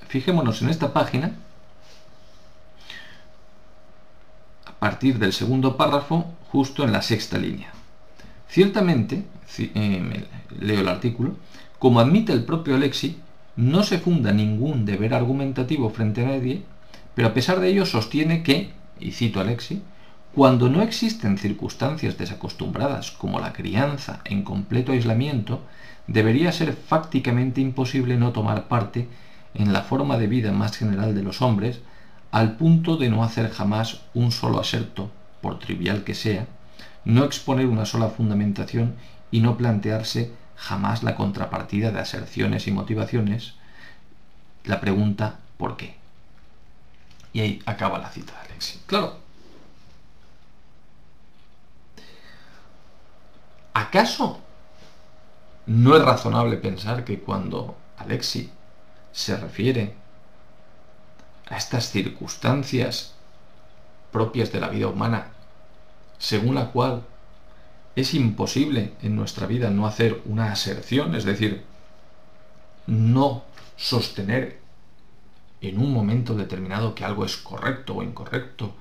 fijémonos 0.08 0.60
en 0.64 0.70
esta 0.70 0.92
página, 0.92 1.36
a 4.66 4.72
partir 4.80 5.20
del 5.20 5.34
segundo 5.34 5.78
párrafo, 5.78 6.34
justo 6.52 6.84
en 6.84 6.92
la 6.92 7.04
sexta 7.04 7.38
línea. 7.38 7.72
Ciertamente, 8.50 9.24
eh, 9.60 10.26
leo 10.60 10.80
el 10.80 10.88
artículo, 10.88 11.36
como 11.78 12.00
admite 12.00 12.34
el 12.34 12.44
propio 12.44 12.74
Alexi, 12.74 13.20
no 13.58 13.84
se 13.84 14.00
funda 14.00 14.32
ningún 14.32 14.86
deber 14.86 15.14
argumentativo 15.14 15.92
frente 15.92 16.26
a 16.26 16.30
nadie, 16.30 16.64
pero 17.14 17.28
a 17.28 17.36
pesar 17.36 17.60
de 17.60 17.68
ello 17.68 17.86
sostiene 17.86 18.42
que, 18.42 18.72
y 19.00 19.12
cito 19.12 19.38
a 19.38 19.44
Alexi, 19.44 19.84
cuando 20.34 20.70
no 20.70 20.82
existen 20.82 21.38
circunstancias 21.38 22.18
desacostumbradas 22.18 23.12
como 23.12 23.40
la 23.40 23.52
crianza 23.52 24.22
en 24.24 24.44
completo 24.44 24.94
aislamiento, 24.94 25.62
debería 26.08 26.52
ser 26.52 26.74
fácticamente 26.74 27.60
imposible 27.60 28.18
no 28.18 28.32
tomar 28.32 28.68
parte 28.68 29.08
en 29.54 29.74
la 29.74 29.82
forma 29.82 30.18
de 30.18 30.28
vida 30.28 30.52
más 30.52 30.78
general 30.78 31.14
de 31.14 31.24
los 31.24 31.42
hombres, 31.42 31.82
al 32.32 32.56
punto 32.56 32.96
de 32.96 33.10
no 33.10 33.24
hacer 33.24 33.52
jamás 33.52 34.02
un 34.14 34.32
solo 34.32 34.60
aserto, 34.60 35.12
por 35.42 35.60
trivial 35.60 36.06
que 36.06 36.16
sea, 36.16 36.48
no 37.04 37.26
exponer 37.26 37.66
una 37.66 37.86
sola 37.86 38.08
fundamentación 38.08 38.96
y 39.32 39.42
no 39.42 39.58
plantearse 39.58 40.32
jamás 40.56 41.04
la 41.04 41.16
contrapartida 41.16 41.92
de 41.92 42.00
aserciones 42.00 42.68
y 42.68 42.72
motivaciones, 42.72 43.56
la 44.64 44.80
pregunta 44.80 45.40
¿por 45.58 45.76
qué? 45.76 45.96
Y 47.34 47.42
ahí 47.42 47.62
acaba 47.66 47.98
la 48.00 48.10
cita 48.10 48.34
de 48.34 48.52
Alexi. 48.52 48.80
Claro. 48.86 49.21
¿Acaso 53.74 54.40
no 55.66 55.96
es 55.96 56.04
razonable 56.04 56.58
pensar 56.58 57.06
que 57.06 57.20
cuando 57.20 57.78
Alexi 57.98 58.52
se 59.12 59.38
refiere 59.38 59.96
a 61.48 61.58
estas 61.58 61.90
circunstancias 61.90 63.14
propias 64.12 64.52
de 64.52 64.60
la 64.60 64.70
vida 64.70 64.88
humana, 64.88 65.28
según 66.18 66.56
la 66.56 66.72
cual 66.72 67.04
es 67.96 68.14
imposible 68.14 68.94
en 69.02 69.16
nuestra 69.16 69.48
vida 69.48 69.70
no 69.70 69.86
hacer 69.86 70.22
una 70.26 70.52
aserción, 70.52 71.16
es 71.16 71.26
decir, 71.26 71.64
no 72.88 73.44
sostener 73.76 74.60
en 75.62 75.80
un 75.80 75.94
momento 75.94 76.36
determinado 76.36 76.96
que 76.96 77.06
algo 77.06 77.26
es 77.26 77.38
correcto 77.38 77.96
o 77.96 78.04
incorrecto. 78.04 78.74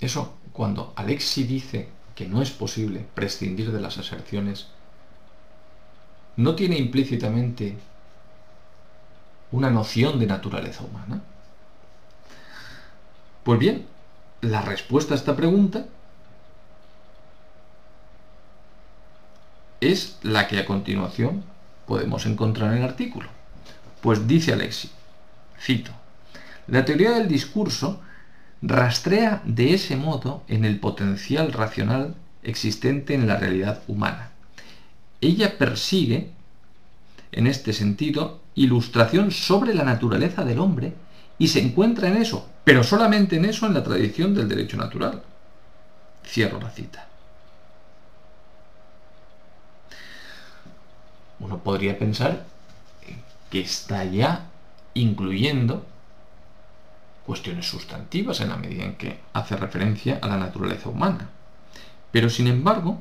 Eso, 0.00 0.34
cuando 0.52 0.92
Alexi 0.96 1.44
dice 1.44 1.88
que 2.14 2.26
no 2.26 2.42
es 2.42 2.50
posible 2.50 3.06
prescindir 3.14 3.72
de 3.72 3.80
las 3.80 3.98
aserciones, 3.98 4.66
no 6.36 6.54
tiene 6.54 6.78
implícitamente 6.78 7.76
una 9.50 9.70
noción 9.70 10.18
de 10.18 10.26
naturaleza 10.26 10.84
humana. 10.84 11.22
Pues 13.44 13.58
bien, 13.58 13.86
la 14.40 14.62
respuesta 14.62 15.14
a 15.14 15.16
esta 15.16 15.36
pregunta 15.36 15.86
es 19.80 20.18
la 20.22 20.48
que 20.48 20.58
a 20.58 20.64
continuación 20.64 21.44
podemos 21.86 22.24
encontrar 22.26 22.72
en 22.72 22.78
el 22.78 22.84
artículo. 22.84 23.28
Pues 24.00 24.26
dice 24.26 24.52
Alexi, 24.52 24.90
cito, 25.60 25.92
la 26.66 26.84
teoría 26.84 27.12
del 27.12 27.28
discurso 27.28 28.00
rastrea 28.62 29.42
de 29.44 29.74
ese 29.74 29.96
modo 29.96 30.44
en 30.48 30.64
el 30.64 30.78
potencial 30.78 31.52
racional 31.52 32.14
existente 32.42 33.14
en 33.14 33.26
la 33.26 33.36
realidad 33.36 33.82
humana. 33.88 34.30
Ella 35.20 35.58
persigue, 35.58 36.30
en 37.32 37.46
este 37.46 37.72
sentido, 37.72 38.40
ilustración 38.54 39.30
sobre 39.30 39.74
la 39.74 39.84
naturaleza 39.84 40.44
del 40.44 40.60
hombre 40.60 40.94
y 41.38 41.48
se 41.48 41.60
encuentra 41.60 42.08
en 42.08 42.16
eso, 42.16 42.48
pero 42.64 42.84
solamente 42.84 43.36
en 43.36 43.44
eso 43.44 43.66
en 43.66 43.74
la 43.74 43.82
tradición 43.82 44.34
del 44.34 44.48
derecho 44.48 44.76
natural. 44.76 45.22
Cierro 46.24 46.60
la 46.60 46.70
cita. 46.70 47.08
Uno 51.40 51.58
podría 51.58 51.98
pensar 51.98 52.44
que 53.50 53.60
está 53.60 54.04
ya 54.04 54.48
incluyendo 54.94 55.84
cuestiones 57.26 57.68
sustantivas 57.68 58.40
en 58.40 58.48
la 58.48 58.56
medida 58.56 58.84
en 58.84 58.96
que 58.96 59.20
hace 59.32 59.56
referencia 59.56 60.18
a 60.20 60.28
la 60.28 60.36
naturaleza 60.36 60.88
humana. 60.88 61.30
Pero 62.10 62.28
sin 62.28 62.46
embargo, 62.46 63.00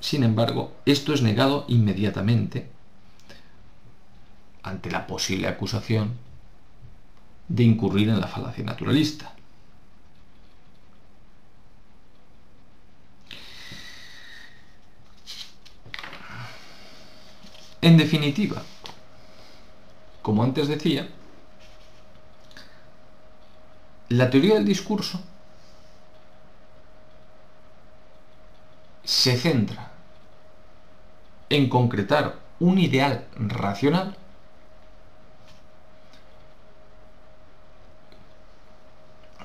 sin 0.00 0.22
embargo, 0.22 0.74
esto 0.86 1.12
es 1.12 1.22
negado 1.22 1.64
inmediatamente 1.68 2.68
ante 4.62 4.90
la 4.90 5.06
posible 5.06 5.48
acusación 5.48 6.16
de 7.48 7.64
incurrir 7.64 8.08
en 8.08 8.20
la 8.20 8.28
falacia 8.28 8.64
naturalista. 8.64 9.34
En 17.82 17.96
definitiva, 17.96 18.62
como 20.22 20.42
antes 20.42 20.68
decía, 20.68 21.08
la 24.08 24.30
teoría 24.30 24.54
del 24.54 24.64
discurso 24.64 25.20
se 29.04 29.36
centra 29.36 29.90
en 31.48 31.68
concretar 31.68 32.36
un 32.60 32.78
ideal 32.78 33.26
racional 33.36 34.16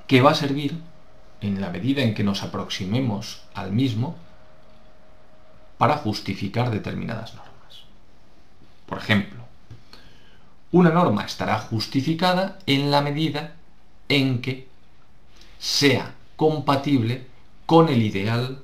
que 0.07 0.21
va 0.21 0.31
a 0.31 0.35
servir, 0.35 0.79
en 1.41 1.59
la 1.59 1.69
medida 1.69 2.01
en 2.01 2.13
que 2.13 2.23
nos 2.23 2.43
aproximemos 2.43 3.43
al 3.53 3.71
mismo, 3.73 4.15
para 5.77 5.97
justificar 5.97 6.71
determinadas 6.71 7.35
normas. 7.35 7.83
Por 8.85 8.97
ejemplo, 8.97 9.36
una 10.71 10.89
norma 10.89 11.23
estará 11.23 11.59
justificada 11.59 12.59
en 12.65 12.91
la 12.91 13.01
medida 13.01 13.55
en 14.09 14.41
que 14.41 14.67
sea 15.59 16.13
compatible 16.35 17.27
con 17.65 17.89
el 17.89 18.01
ideal 18.01 18.61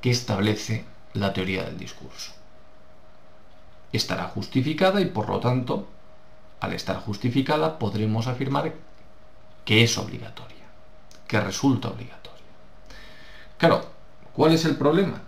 que 0.00 0.10
establece 0.10 0.84
la 1.14 1.32
teoría 1.32 1.64
del 1.64 1.78
discurso. 1.78 2.32
Estará 3.92 4.24
justificada 4.24 5.00
y 5.00 5.06
por 5.06 5.28
lo 5.28 5.40
tanto, 5.40 5.88
al 6.60 6.72
estar 6.74 6.98
justificada, 6.98 7.78
podremos 7.78 8.26
afirmar 8.26 8.74
que 9.64 9.82
es 9.82 9.98
obligatoria, 9.98 10.64
que 11.26 11.40
resulta 11.40 11.88
obligatoria. 11.88 12.44
Claro, 13.56 13.84
¿cuál 14.34 14.52
es 14.52 14.64
el 14.64 14.76
problema? 14.76 15.22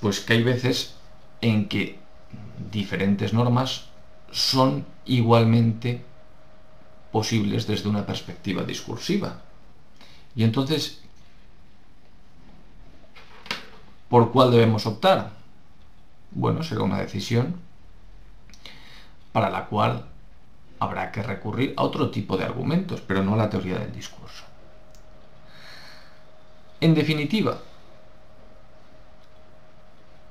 Pues 0.00 0.20
que 0.20 0.34
hay 0.34 0.42
veces 0.42 0.94
en 1.40 1.68
que 1.68 1.98
diferentes 2.70 3.32
normas 3.32 3.86
son 4.30 4.84
igualmente 5.06 6.04
posibles 7.12 7.66
desde 7.66 7.88
una 7.88 8.04
perspectiva 8.04 8.62
discursiva. 8.62 9.40
Y 10.34 10.44
entonces, 10.44 11.00
¿por 14.08 14.30
cuál 14.30 14.50
debemos 14.50 14.86
optar? 14.86 15.32
Bueno, 16.30 16.62
será 16.62 16.82
una 16.82 17.00
decisión 17.00 17.56
para 19.32 19.50
la 19.50 19.66
cual 19.66 20.06
habrá 20.78 21.10
que 21.10 21.22
recurrir 21.22 21.74
a 21.76 21.82
otro 21.82 22.10
tipo 22.10 22.36
de 22.36 22.44
argumentos, 22.44 23.00
pero 23.00 23.22
no 23.22 23.34
a 23.34 23.38
la 23.38 23.50
teoría 23.50 23.78
del 23.78 23.92
discurso. 23.92 24.44
En 26.80 26.94
definitiva, 26.94 27.60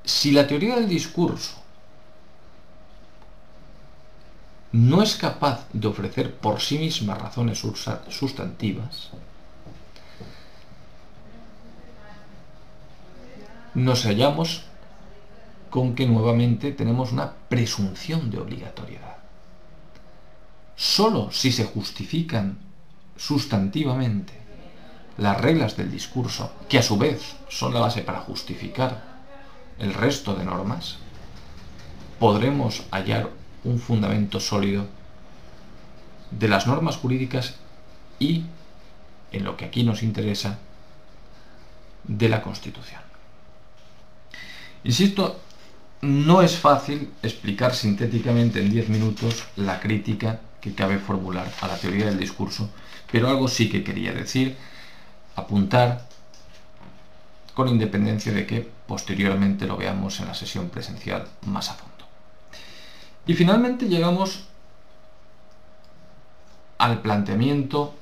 si 0.06 0.32
la 0.32 0.48
teoría 0.48 0.76
del 0.76 0.88
discurso 0.88 1.67
no 4.78 5.02
es 5.02 5.16
capaz 5.16 5.66
de 5.74 5.88
ofrecer 5.88 6.36
por 6.36 6.62
sí 6.62 6.78
misma 6.78 7.16
razones 7.16 7.66
sustantivas, 8.10 9.10
nos 13.74 14.04
hallamos 14.06 14.66
con 15.72 15.96
que 15.96 16.06
nuevamente 16.06 16.72
tenemos 16.74 17.12
una 17.12 17.34
presunción 17.50 18.30
de 18.30 18.38
obligatoriedad. 18.38 19.18
Solo 20.76 21.32
si 21.32 21.52
se 21.52 21.66
justifican 21.66 22.60
sustantivamente 23.16 24.34
las 25.18 25.42
reglas 25.42 25.76
del 25.76 25.90
discurso, 25.90 26.52
que 26.70 26.78
a 26.78 26.84
su 26.84 27.00
vez 27.00 27.36
son 27.50 27.74
la 27.74 27.80
base 27.80 28.04
para 28.04 28.20
justificar 28.20 29.02
el 29.80 29.96
resto 29.96 30.36
de 30.36 30.46
normas, 30.46 30.98
podremos 32.20 32.84
hallar 32.92 33.32
un 33.64 33.80
fundamento 33.80 34.40
sólido 34.40 34.86
de 36.32 36.48
las 36.48 36.68
normas 36.68 36.98
jurídicas 36.98 37.56
y, 38.20 38.46
en 39.32 39.44
lo 39.44 39.58
que 39.58 39.66
aquí 39.66 39.84
nos 39.84 40.04
interesa, 40.04 40.60
de 42.04 42.30
la 42.30 42.42
Constitución. 42.42 43.02
Insisto, 44.84 45.40
no 46.02 46.42
es 46.42 46.58
fácil 46.58 47.12
explicar 47.24 47.74
sintéticamente 47.74 48.62
en 48.62 48.72
10 48.72 48.90
minutos 48.90 49.46
la 49.56 49.80
crítica 49.80 50.40
que 50.62 50.74
cabe 50.74 51.00
formular 51.00 51.52
a 51.62 51.68
la 51.68 51.78
teoría 51.78 52.06
del 52.06 52.20
discurso, 52.20 52.70
pero 53.12 53.30
algo 53.30 53.48
sí 53.48 53.70
que 53.70 53.84
quería 53.84 54.14
decir, 54.14 54.56
apuntar 55.36 56.08
con 57.54 57.68
independencia 57.68 58.32
de 58.32 58.46
que 58.46 58.70
posteriormente 58.88 59.66
lo 59.66 59.78
veamos 59.78 60.20
en 60.20 60.28
la 60.28 60.36
sesión 60.36 60.70
presencial 60.70 61.28
más 61.46 61.70
a 61.70 61.74
fondo. 61.74 61.97
Y 63.28 63.34
finalmente 63.34 63.90
llegamos 63.90 64.46
al 66.78 67.02
planteamiento 67.02 67.94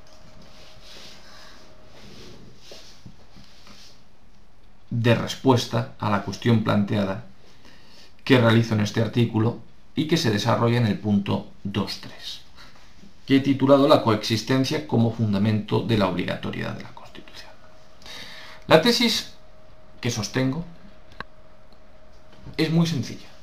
de 4.92 5.16
respuesta 5.16 5.94
a 6.00 6.12
la 6.12 6.22
cuestión 6.22 6.64
planteada 6.64 7.26
que 8.24 8.40
realizo 8.40 8.76
en 8.76 8.82
este 8.82 9.02
artículo 9.02 9.60
y 9.96 10.08
que 10.08 10.18
se 10.18 10.30
desarrolla 10.30 10.78
en 10.78 10.86
el 10.86 11.00
punto 11.00 11.48
2.3, 11.66 12.42
que 13.26 13.38
he 13.38 13.40
titulado 13.40 13.88
La 13.88 14.04
coexistencia 14.04 14.88
como 14.88 15.12
fundamento 15.12 15.82
de 15.82 15.98
la 15.98 16.08
obligatoriedad 16.08 16.74
de 16.74 16.84
la 16.84 16.94
Constitución. 16.94 17.50
La 18.68 18.82
tesis 18.82 19.34
que 20.02 20.12
sostengo 20.12 20.66
es 22.58 22.70
muy 22.70 22.86
sencilla. 22.86 23.35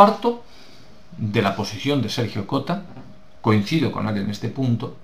Parto 0.00 0.42
de 1.18 1.42
la 1.42 1.54
posición 1.54 2.00
de 2.00 2.08
Sergio 2.08 2.46
Cota, 2.46 2.84
coincido 3.42 3.92
con 3.92 4.08
él 4.08 4.16
en 4.16 4.30
este 4.30 4.48
punto, 4.48 4.96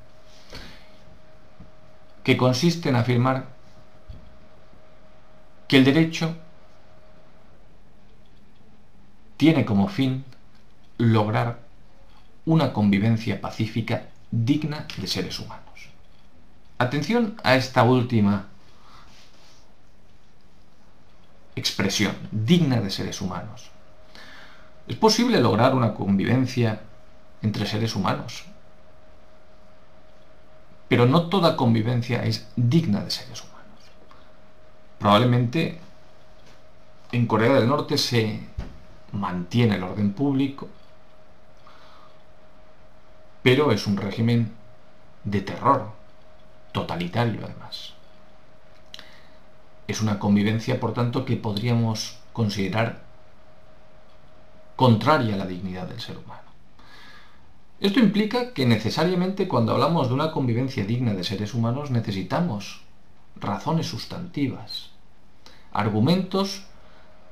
que 2.24 2.38
consiste 2.38 2.88
en 2.88 2.96
afirmar 2.96 3.44
que 5.68 5.76
el 5.76 5.84
derecho 5.84 6.34
tiene 9.36 9.66
como 9.66 9.88
fin 9.88 10.24
lograr 10.96 11.58
una 12.46 12.72
convivencia 12.72 13.38
pacífica 13.38 14.08
digna 14.30 14.86
de 14.96 15.08
seres 15.08 15.38
humanos. 15.38 15.90
Atención 16.78 17.36
a 17.44 17.56
esta 17.56 17.82
última 17.82 18.46
expresión, 21.54 22.16
digna 22.32 22.80
de 22.80 22.88
seres 22.88 23.20
humanos. 23.20 23.75
Es 24.88 24.96
posible 24.96 25.40
lograr 25.40 25.74
una 25.74 25.94
convivencia 25.94 26.80
entre 27.42 27.66
seres 27.66 27.96
humanos, 27.96 28.44
pero 30.88 31.06
no 31.06 31.28
toda 31.28 31.56
convivencia 31.56 32.24
es 32.24 32.48
digna 32.54 33.00
de 33.00 33.10
seres 33.10 33.42
humanos. 33.42 33.56
Probablemente 34.98 35.80
en 37.12 37.26
Corea 37.26 37.54
del 37.54 37.68
Norte 37.68 37.98
se 37.98 38.40
mantiene 39.12 39.76
el 39.76 39.82
orden 39.82 40.12
público, 40.12 40.68
pero 43.42 43.72
es 43.72 43.86
un 43.86 43.96
régimen 43.96 44.52
de 45.24 45.40
terror, 45.40 45.90
totalitario 46.72 47.40
además. 47.44 47.94
Es 49.88 50.00
una 50.00 50.18
convivencia, 50.18 50.80
por 50.80 50.94
tanto, 50.94 51.24
que 51.24 51.36
podríamos 51.36 52.18
considerar 52.32 53.05
contraria 54.76 55.34
a 55.34 55.38
la 55.38 55.46
dignidad 55.46 55.88
del 55.88 56.00
ser 56.00 56.18
humano. 56.18 56.42
Esto 57.80 58.00
implica 58.00 58.52
que 58.52 58.64
necesariamente 58.64 59.48
cuando 59.48 59.72
hablamos 59.72 60.08
de 60.08 60.14
una 60.14 60.32
convivencia 60.32 60.84
digna 60.84 61.12
de 61.12 61.24
seres 61.24 61.52
humanos 61.52 61.90
necesitamos 61.90 62.82
razones 63.36 63.86
sustantivas, 63.86 64.90
argumentos 65.72 66.64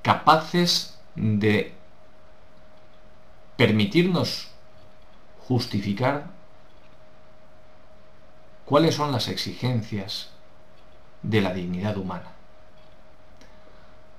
capaces 0.02 0.98
de 1.14 1.72
permitirnos 3.56 4.48
justificar 5.48 6.26
cuáles 8.64 8.94
son 8.94 9.12
las 9.12 9.28
exigencias 9.28 10.30
de 11.22 11.40
la 11.40 11.54
dignidad 11.54 11.96
humana. 11.96 12.32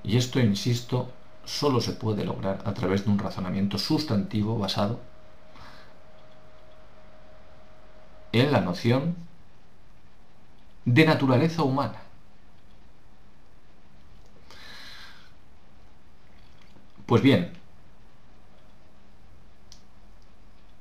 Y 0.03 0.17
esto, 0.17 0.39
insisto, 0.39 1.09
solo 1.45 1.81
se 1.81 1.93
puede 1.93 2.25
lograr 2.25 2.61
a 2.65 2.73
través 2.73 3.05
de 3.05 3.11
un 3.11 3.19
razonamiento 3.19 3.77
sustantivo 3.77 4.57
basado 4.57 4.99
en 8.31 8.51
la 8.51 8.61
noción 8.61 9.15
de 10.83 11.05
naturaleza 11.05 11.63
humana. 11.63 12.01
Pues 17.05 17.21
bien, 17.21 17.53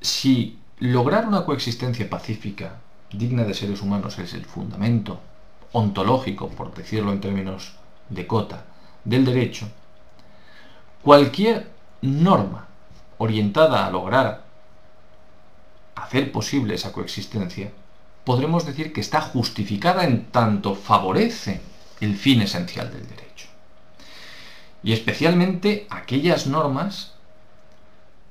si 0.01 0.59
lograr 0.79 1.27
una 1.27 1.45
coexistencia 1.45 2.09
pacífica 2.09 2.81
digna 3.13 3.45
de 3.45 3.55
seres 3.55 3.83
humanos 3.83 4.19
es 4.19 4.35
el 4.35 4.45
fundamento 4.45 5.21
ontológico, 5.73 6.49
por 6.49 6.75
decirlo 6.75 7.13
en 7.13 7.21
términos 7.21 7.75
de 8.09 8.27
cota, 8.27 8.65
del 9.05 9.25
derecho, 9.25 9.69
cualquier 11.05 11.71
norma 12.01 12.67
orientada 13.19 13.87
a 13.87 13.91
lograr 13.91 14.45
hacer 15.95 16.33
posible 16.33 16.75
esa 16.75 16.93
coexistencia, 16.93 17.71
podremos 18.25 18.65
decir 18.65 18.93
que 18.95 19.03
está 19.03 19.21
justificada 19.21 20.05
en 20.05 20.25
tanto 20.33 20.75
favorece 20.75 21.61
el 22.01 22.17
fin 22.17 22.41
esencial 22.41 22.91
del 22.91 23.07
derecho. 23.07 23.49
Y 24.83 24.95
especialmente 24.95 25.87
aquellas 25.91 26.47
normas 26.47 27.13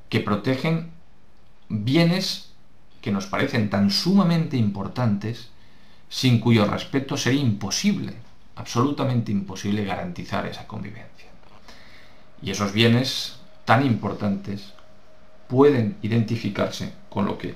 que 0.10 0.20
protegen 0.20 0.92
bienes 1.70 2.54
que 3.02 3.12
nos 3.12 3.28
parecen 3.28 3.70
tan 3.70 3.92
sumamente 3.92 4.58
importantes, 4.58 5.50
sin 6.10 6.40
cuyo 6.40 6.66
respeto 6.66 7.18
sería 7.18 7.42
imposible, 7.42 8.16
absolutamente 8.56 9.32
imposible 9.32 9.86
garantizar 9.86 10.48
esa 10.48 10.66
convivencia. 10.66 11.33
Y 12.44 12.52
esos 12.52 12.74
bienes 12.74 13.38
tan 13.64 13.86
importantes 13.86 14.74
pueden 15.48 15.98
identificarse 16.02 16.94
con 17.10 17.26
lo 17.26 17.38
que 17.38 17.56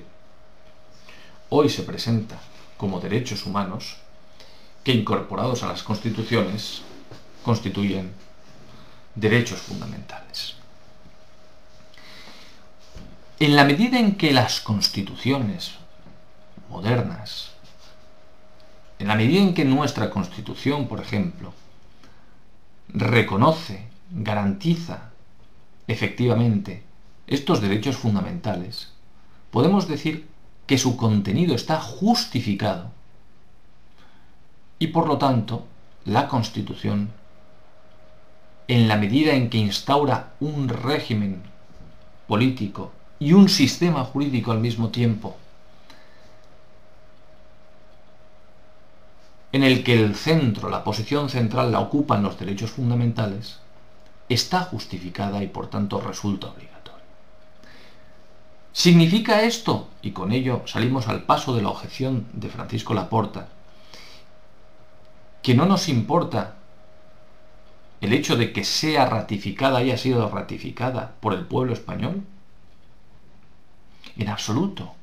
hoy 1.50 1.68
se 1.68 1.82
presenta 1.82 2.38
como 2.78 3.00
derechos 3.00 3.44
humanos, 3.44 3.98
que 4.82 4.92
incorporados 4.92 5.62
a 5.62 5.68
las 5.68 5.82
constituciones 5.82 6.80
constituyen 7.42 8.12
derechos 9.14 9.60
fundamentales. 9.60 10.54
En 13.40 13.56
la 13.56 13.64
medida 13.64 13.98
en 13.98 14.16
que 14.16 14.32
las 14.32 14.60
constituciones 14.60 15.74
modernas, 16.70 17.50
en 18.98 19.08
la 19.08 19.16
medida 19.16 19.40
en 19.40 19.54
que 19.54 19.64
nuestra 19.64 20.08
constitución, 20.08 20.88
por 20.88 21.00
ejemplo, 21.00 21.52
reconoce, 22.88 23.86
garantiza 24.10 25.10
efectivamente 25.86 26.82
estos 27.26 27.60
derechos 27.60 27.96
fundamentales, 27.96 28.92
podemos 29.50 29.88
decir 29.88 30.28
que 30.66 30.78
su 30.78 30.96
contenido 30.96 31.54
está 31.54 31.80
justificado 31.80 32.90
y 34.78 34.88
por 34.88 35.06
lo 35.06 35.18
tanto 35.18 35.66
la 36.04 36.28
Constitución, 36.28 37.10
en 38.68 38.86
la 38.86 38.96
medida 38.96 39.32
en 39.32 39.50
que 39.50 39.58
instaura 39.58 40.34
un 40.40 40.68
régimen 40.68 41.42
político 42.26 42.92
y 43.18 43.32
un 43.32 43.48
sistema 43.48 44.04
jurídico 44.04 44.52
al 44.52 44.60
mismo 44.60 44.90
tiempo, 44.90 45.36
en 49.52 49.64
el 49.64 49.82
que 49.82 50.02
el 50.02 50.14
centro, 50.14 50.68
la 50.68 50.84
posición 50.84 51.30
central 51.30 51.72
la 51.72 51.80
ocupan 51.80 52.22
los 52.22 52.38
derechos 52.38 52.70
fundamentales, 52.70 53.58
está 54.28 54.60
justificada 54.62 55.42
y 55.42 55.48
por 55.48 55.68
tanto 55.68 56.00
resulta 56.00 56.48
obligatoria. 56.48 57.04
¿Significa 58.72 59.42
esto, 59.42 59.88
y 60.02 60.12
con 60.12 60.32
ello 60.32 60.62
salimos 60.66 61.08
al 61.08 61.24
paso 61.24 61.54
de 61.54 61.62
la 61.62 61.70
objeción 61.70 62.26
de 62.32 62.48
Francisco 62.48 62.94
Laporta, 62.94 63.48
que 65.42 65.54
no 65.54 65.66
nos 65.66 65.88
importa 65.88 66.56
el 68.00 68.12
hecho 68.12 68.36
de 68.36 68.52
que 68.52 68.64
sea 68.64 69.06
ratificada, 69.06 69.78
haya 69.78 69.96
sido 69.96 70.28
ratificada 70.28 71.14
por 71.20 71.34
el 71.34 71.46
pueblo 71.46 71.72
español? 71.72 72.22
En 74.16 74.28
absoluto. 74.28 74.94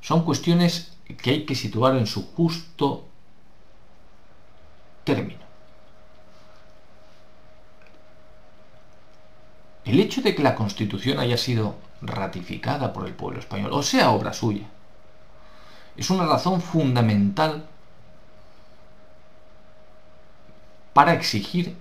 Son 0.00 0.24
cuestiones 0.24 0.96
que 1.22 1.30
hay 1.30 1.44
que 1.44 1.54
situar 1.54 1.96
en 1.96 2.06
su 2.06 2.26
justo 2.32 3.06
término. 5.04 5.43
El 9.84 10.00
hecho 10.00 10.22
de 10.22 10.34
que 10.34 10.42
la 10.42 10.54
Constitución 10.54 11.18
haya 11.18 11.36
sido 11.36 11.76
ratificada 12.00 12.92
por 12.92 13.06
el 13.06 13.14
pueblo 13.14 13.40
español, 13.40 13.72
o 13.72 13.82
sea, 13.82 14.10
obra 14.10 14.32
suya, 14.32 14.66
es 15.96 16.10
una 16.10 16.26
razón 16.26 16.60
fundamental 16.60 17.66
para 20.92 21.12
exigir 21.12 21.76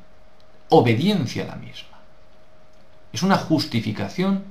obediencia 0.69 1.43
a 1.43 1.47
la 1.47 1.55
misma. 1.55 1.97
Es 3.11 3.23
una 3.23 3.37
justificación 3.37 4.43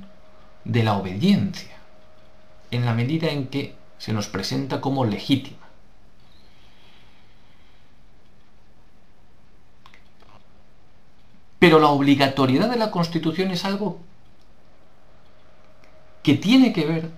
de 0.65 0.85
la 0.85 0.97
obediencia, 0.97 1.77
en 2.71 2.85
la 2.85 2.95
medida 2.95 3.29
en 3.31 3.49
que 3.49 3.75
se 3.99 4.13
nos 4.13 4.29
presenta 4.29 4.81
como 4.81 5.05
legítima. 5.05 5.62
Pero 11.63 11.79
la 11.79 11.91
obligatoriedad 11.91 12.69
de 12.69 12.77
la 12.77 12.91
Constitución 12.91 13.53
es 13.53 13.65
algo 13.65 14.01
que 16.25 16.35
tiene 16.35 16.73
que 16.73 16.85
ver 16.85 17.11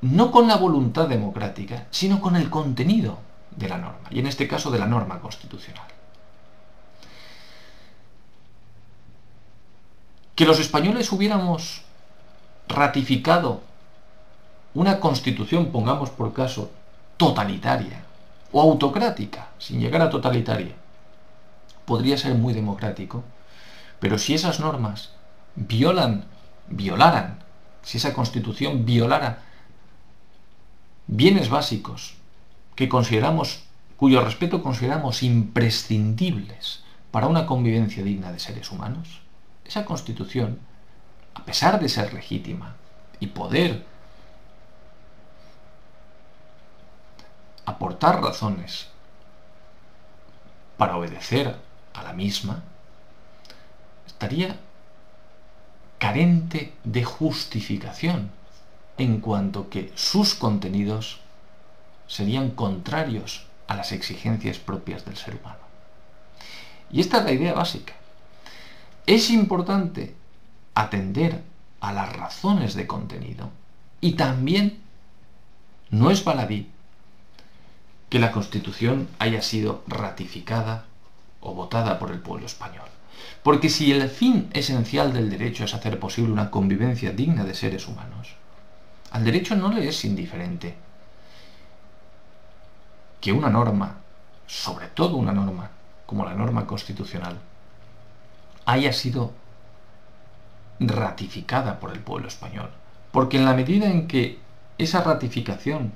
no 0.00 0.32
con 0.32 0.48
la 0.48 0.56
voluntad 0.56 1.06
democrática, 1.06 1.86
sino 1.92 2.20
con 2.20 2.34
el 2.34 2.50
contenido 2.50 3.20
de 3.54 3.68
la 3.68 3.78
norma, 3.78 4.08
y 4.10 4.18
en 4.18 4.26
este 4.26 4.48
caso 4.48 4.72
de 4.72 4.80
la 4.80 4.86
norma 4.86 5.20
constitucional. 5.20 5.86
que 10.34 10.46
los 10.46 10.58
españoles 10.58 11.12
hubiéramos 11.12 11.82
ratificado 12.66 13.60
una 14.74 14.98
constitución, 14.98 15.70
pongamos 15.70 16.10
por 16.10 16.32
caso, 16.32 16.70
totalitaria 17.16 18.02
o 18.50 18.60
autocrática, 18.60 19.50
sin 19.58 19.78
llegar 19.80 20.00
a 20.02 20.10
totalitaria, 20.10 20.79
podría 21.90 22.16
ser 22.16 22.36
muy 22.36 22.54
democrático, 22.54 23.24
pero 23.98 24.16
si 24.16 24.32
esas 24.32 24.60
normas 24.60 25.10
violan, 25.56 26.24
violaran, 26.68 27.40
si 27.82 27.98
esa 27.98 28.14
constitución 28.14 28.86
violara 28.86 29.42
bienes 31.08 31.48
básicos 31.48 32.14
que 32.76 32.88
consideramos, 32.88 33.64
cuyo 33.96 34.22
respeto 34.22 34.62
consideramos 34.62 35.24
imprescindibles 35.24 36.84
para 37.10 37.26
una 37.26 37.44
convivencia 37.44 38.04
digna 38.04 38.30
de 38.30 38.38
seres 38.38 38.70
humanos, 38.70 39.22
esa 39.64 39.84
constitución, 39.84 40.60
a 41.34 41.44
pesar 41.44 41.80
de 41.80 41.88
ser 41.88 42.14
legítima 42.14 42.76
y 43.18 43.26
poder 43.26 43.84
aportar 47.66 48.22
razones 48.22 48.86
para 50.76 50.96
obedecer 50.96 51.68
a 51.94 52.02
la 52.02 52.12
misma, 52.12 52.62
estaría 54.06 54.56
carente 55.98 56.72
de 56.84 57.04
justificación 57.04 58.30
en 58.98 59.20
cuanto 59.20 59.68
que 59.68 59.92
sus 59.94 60.34
contenidos 60.34 61.20
serían 62.06 62.50
contrarios 62.50 63.46
a 63.66 63.76
las 63.76 63.92
exigencias 63.92 64.58
propias 64.58 65.04
del 65.04 65.16
ser 65.16 65.36
humano. 65.36 65.60
Y 66.90 67.00
esta 67.00 67.18
es 67.18 67.24
la 67.24 67.32
idea 67.32 67.54
básica. 67.54 67.94
Es 69.06 69.30
importante 69.30 70.14
atender 70.74 71.42
a 71.80 71.92
las 71.92 72.12
razones 72.12 72.74
de 72.74 72.86
contenido 72.86 73.50
y 74.00 74.12
también 74.12 74.80
no 75.90 76.10
es 76.10 76.24
baladí 76.24 76.68
que 78.08 78.18
la 78.18 78.32
Constitución 78.32 79.08
haya 79.18 79.40
sido 79.40 79.84
ratificada 79.86 80.86
o 81.40 81.54
votada 81.54 81.98
por 81.98 82.10
el 82.10 82.20
pueblo 82.20 82.46
español. 82.46 82.88
Porque 83.42 83.68
si 83.68 83.92
el 83.92 84.08
fin 84.08 84.48
esencial 84.52 85.12
del 85.12 85.30
derecho 85.30 85.64
es 85.64 85.74
hacer 85.74 85.98
posible 85.98 86.32
una 86.32 86.50
convivencia 86.50 87.12
digna 87.12 87.44
de 87.44 87.54
seres 87.54 87.88
humanos, 87.88 88.34
al 89.10 89.24
derecho 89.24 89.56
no 89.56 89.72
le 89.72 89.88
es 89.88 90.04
indiferente 90.04 90.76
que 93.20 93.32
una 93.32 93.50
norma, 93.50 93.96
sobre 94.46 94.88
todo 94.88 95.16
una 95.16 95.32
norma 95.32 95.70
como 96.06 96.24
la 96.24 96.34
norma 96.34 96.66
constitucional, 96.66 97.38
haya 98.64 98.92
sido 98.92 99.32
ratificada 100.78 101.78
por 101.78 101.92
el 101.92 102.00
pueblo 102.00 102.28
español. 102.28 102.70
Porque 103.12 103.36
en 103.36 103.44
la 103.44 103.54
medida 103.54 103.90
en 103.90 104.06
que 104.06 104.38
esa 104.78 105.02
ratificación 105.02 105.92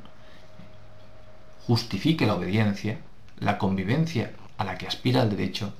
justifique 1.66 2.26
la 2.26 2.34
obediencia, 2.34 2.99
la 3.38 3.59
convivencia 3.59 4.32
a 4.59 4.64
la 4.64 4.78
que 4.78 4.86
aspira 4.86 5.22
el 5.22 5.30
derecho 5.30 5.72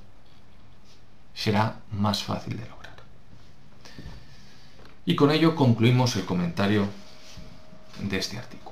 será 1.35 1.77
más 1.93 2.23
fácil 2.23 2.57
de 2.59 2.69
lograr. 2.69 2.95
Y 5.07 5.17
con 5.17 5.31
ello 5.31 5.55
concluimos 5.55 6.17
el 6.17 6.25
comentario 6.25 6.89
de 8.01 8.17
este 8.17 8.39
artículo. 8.39 8.64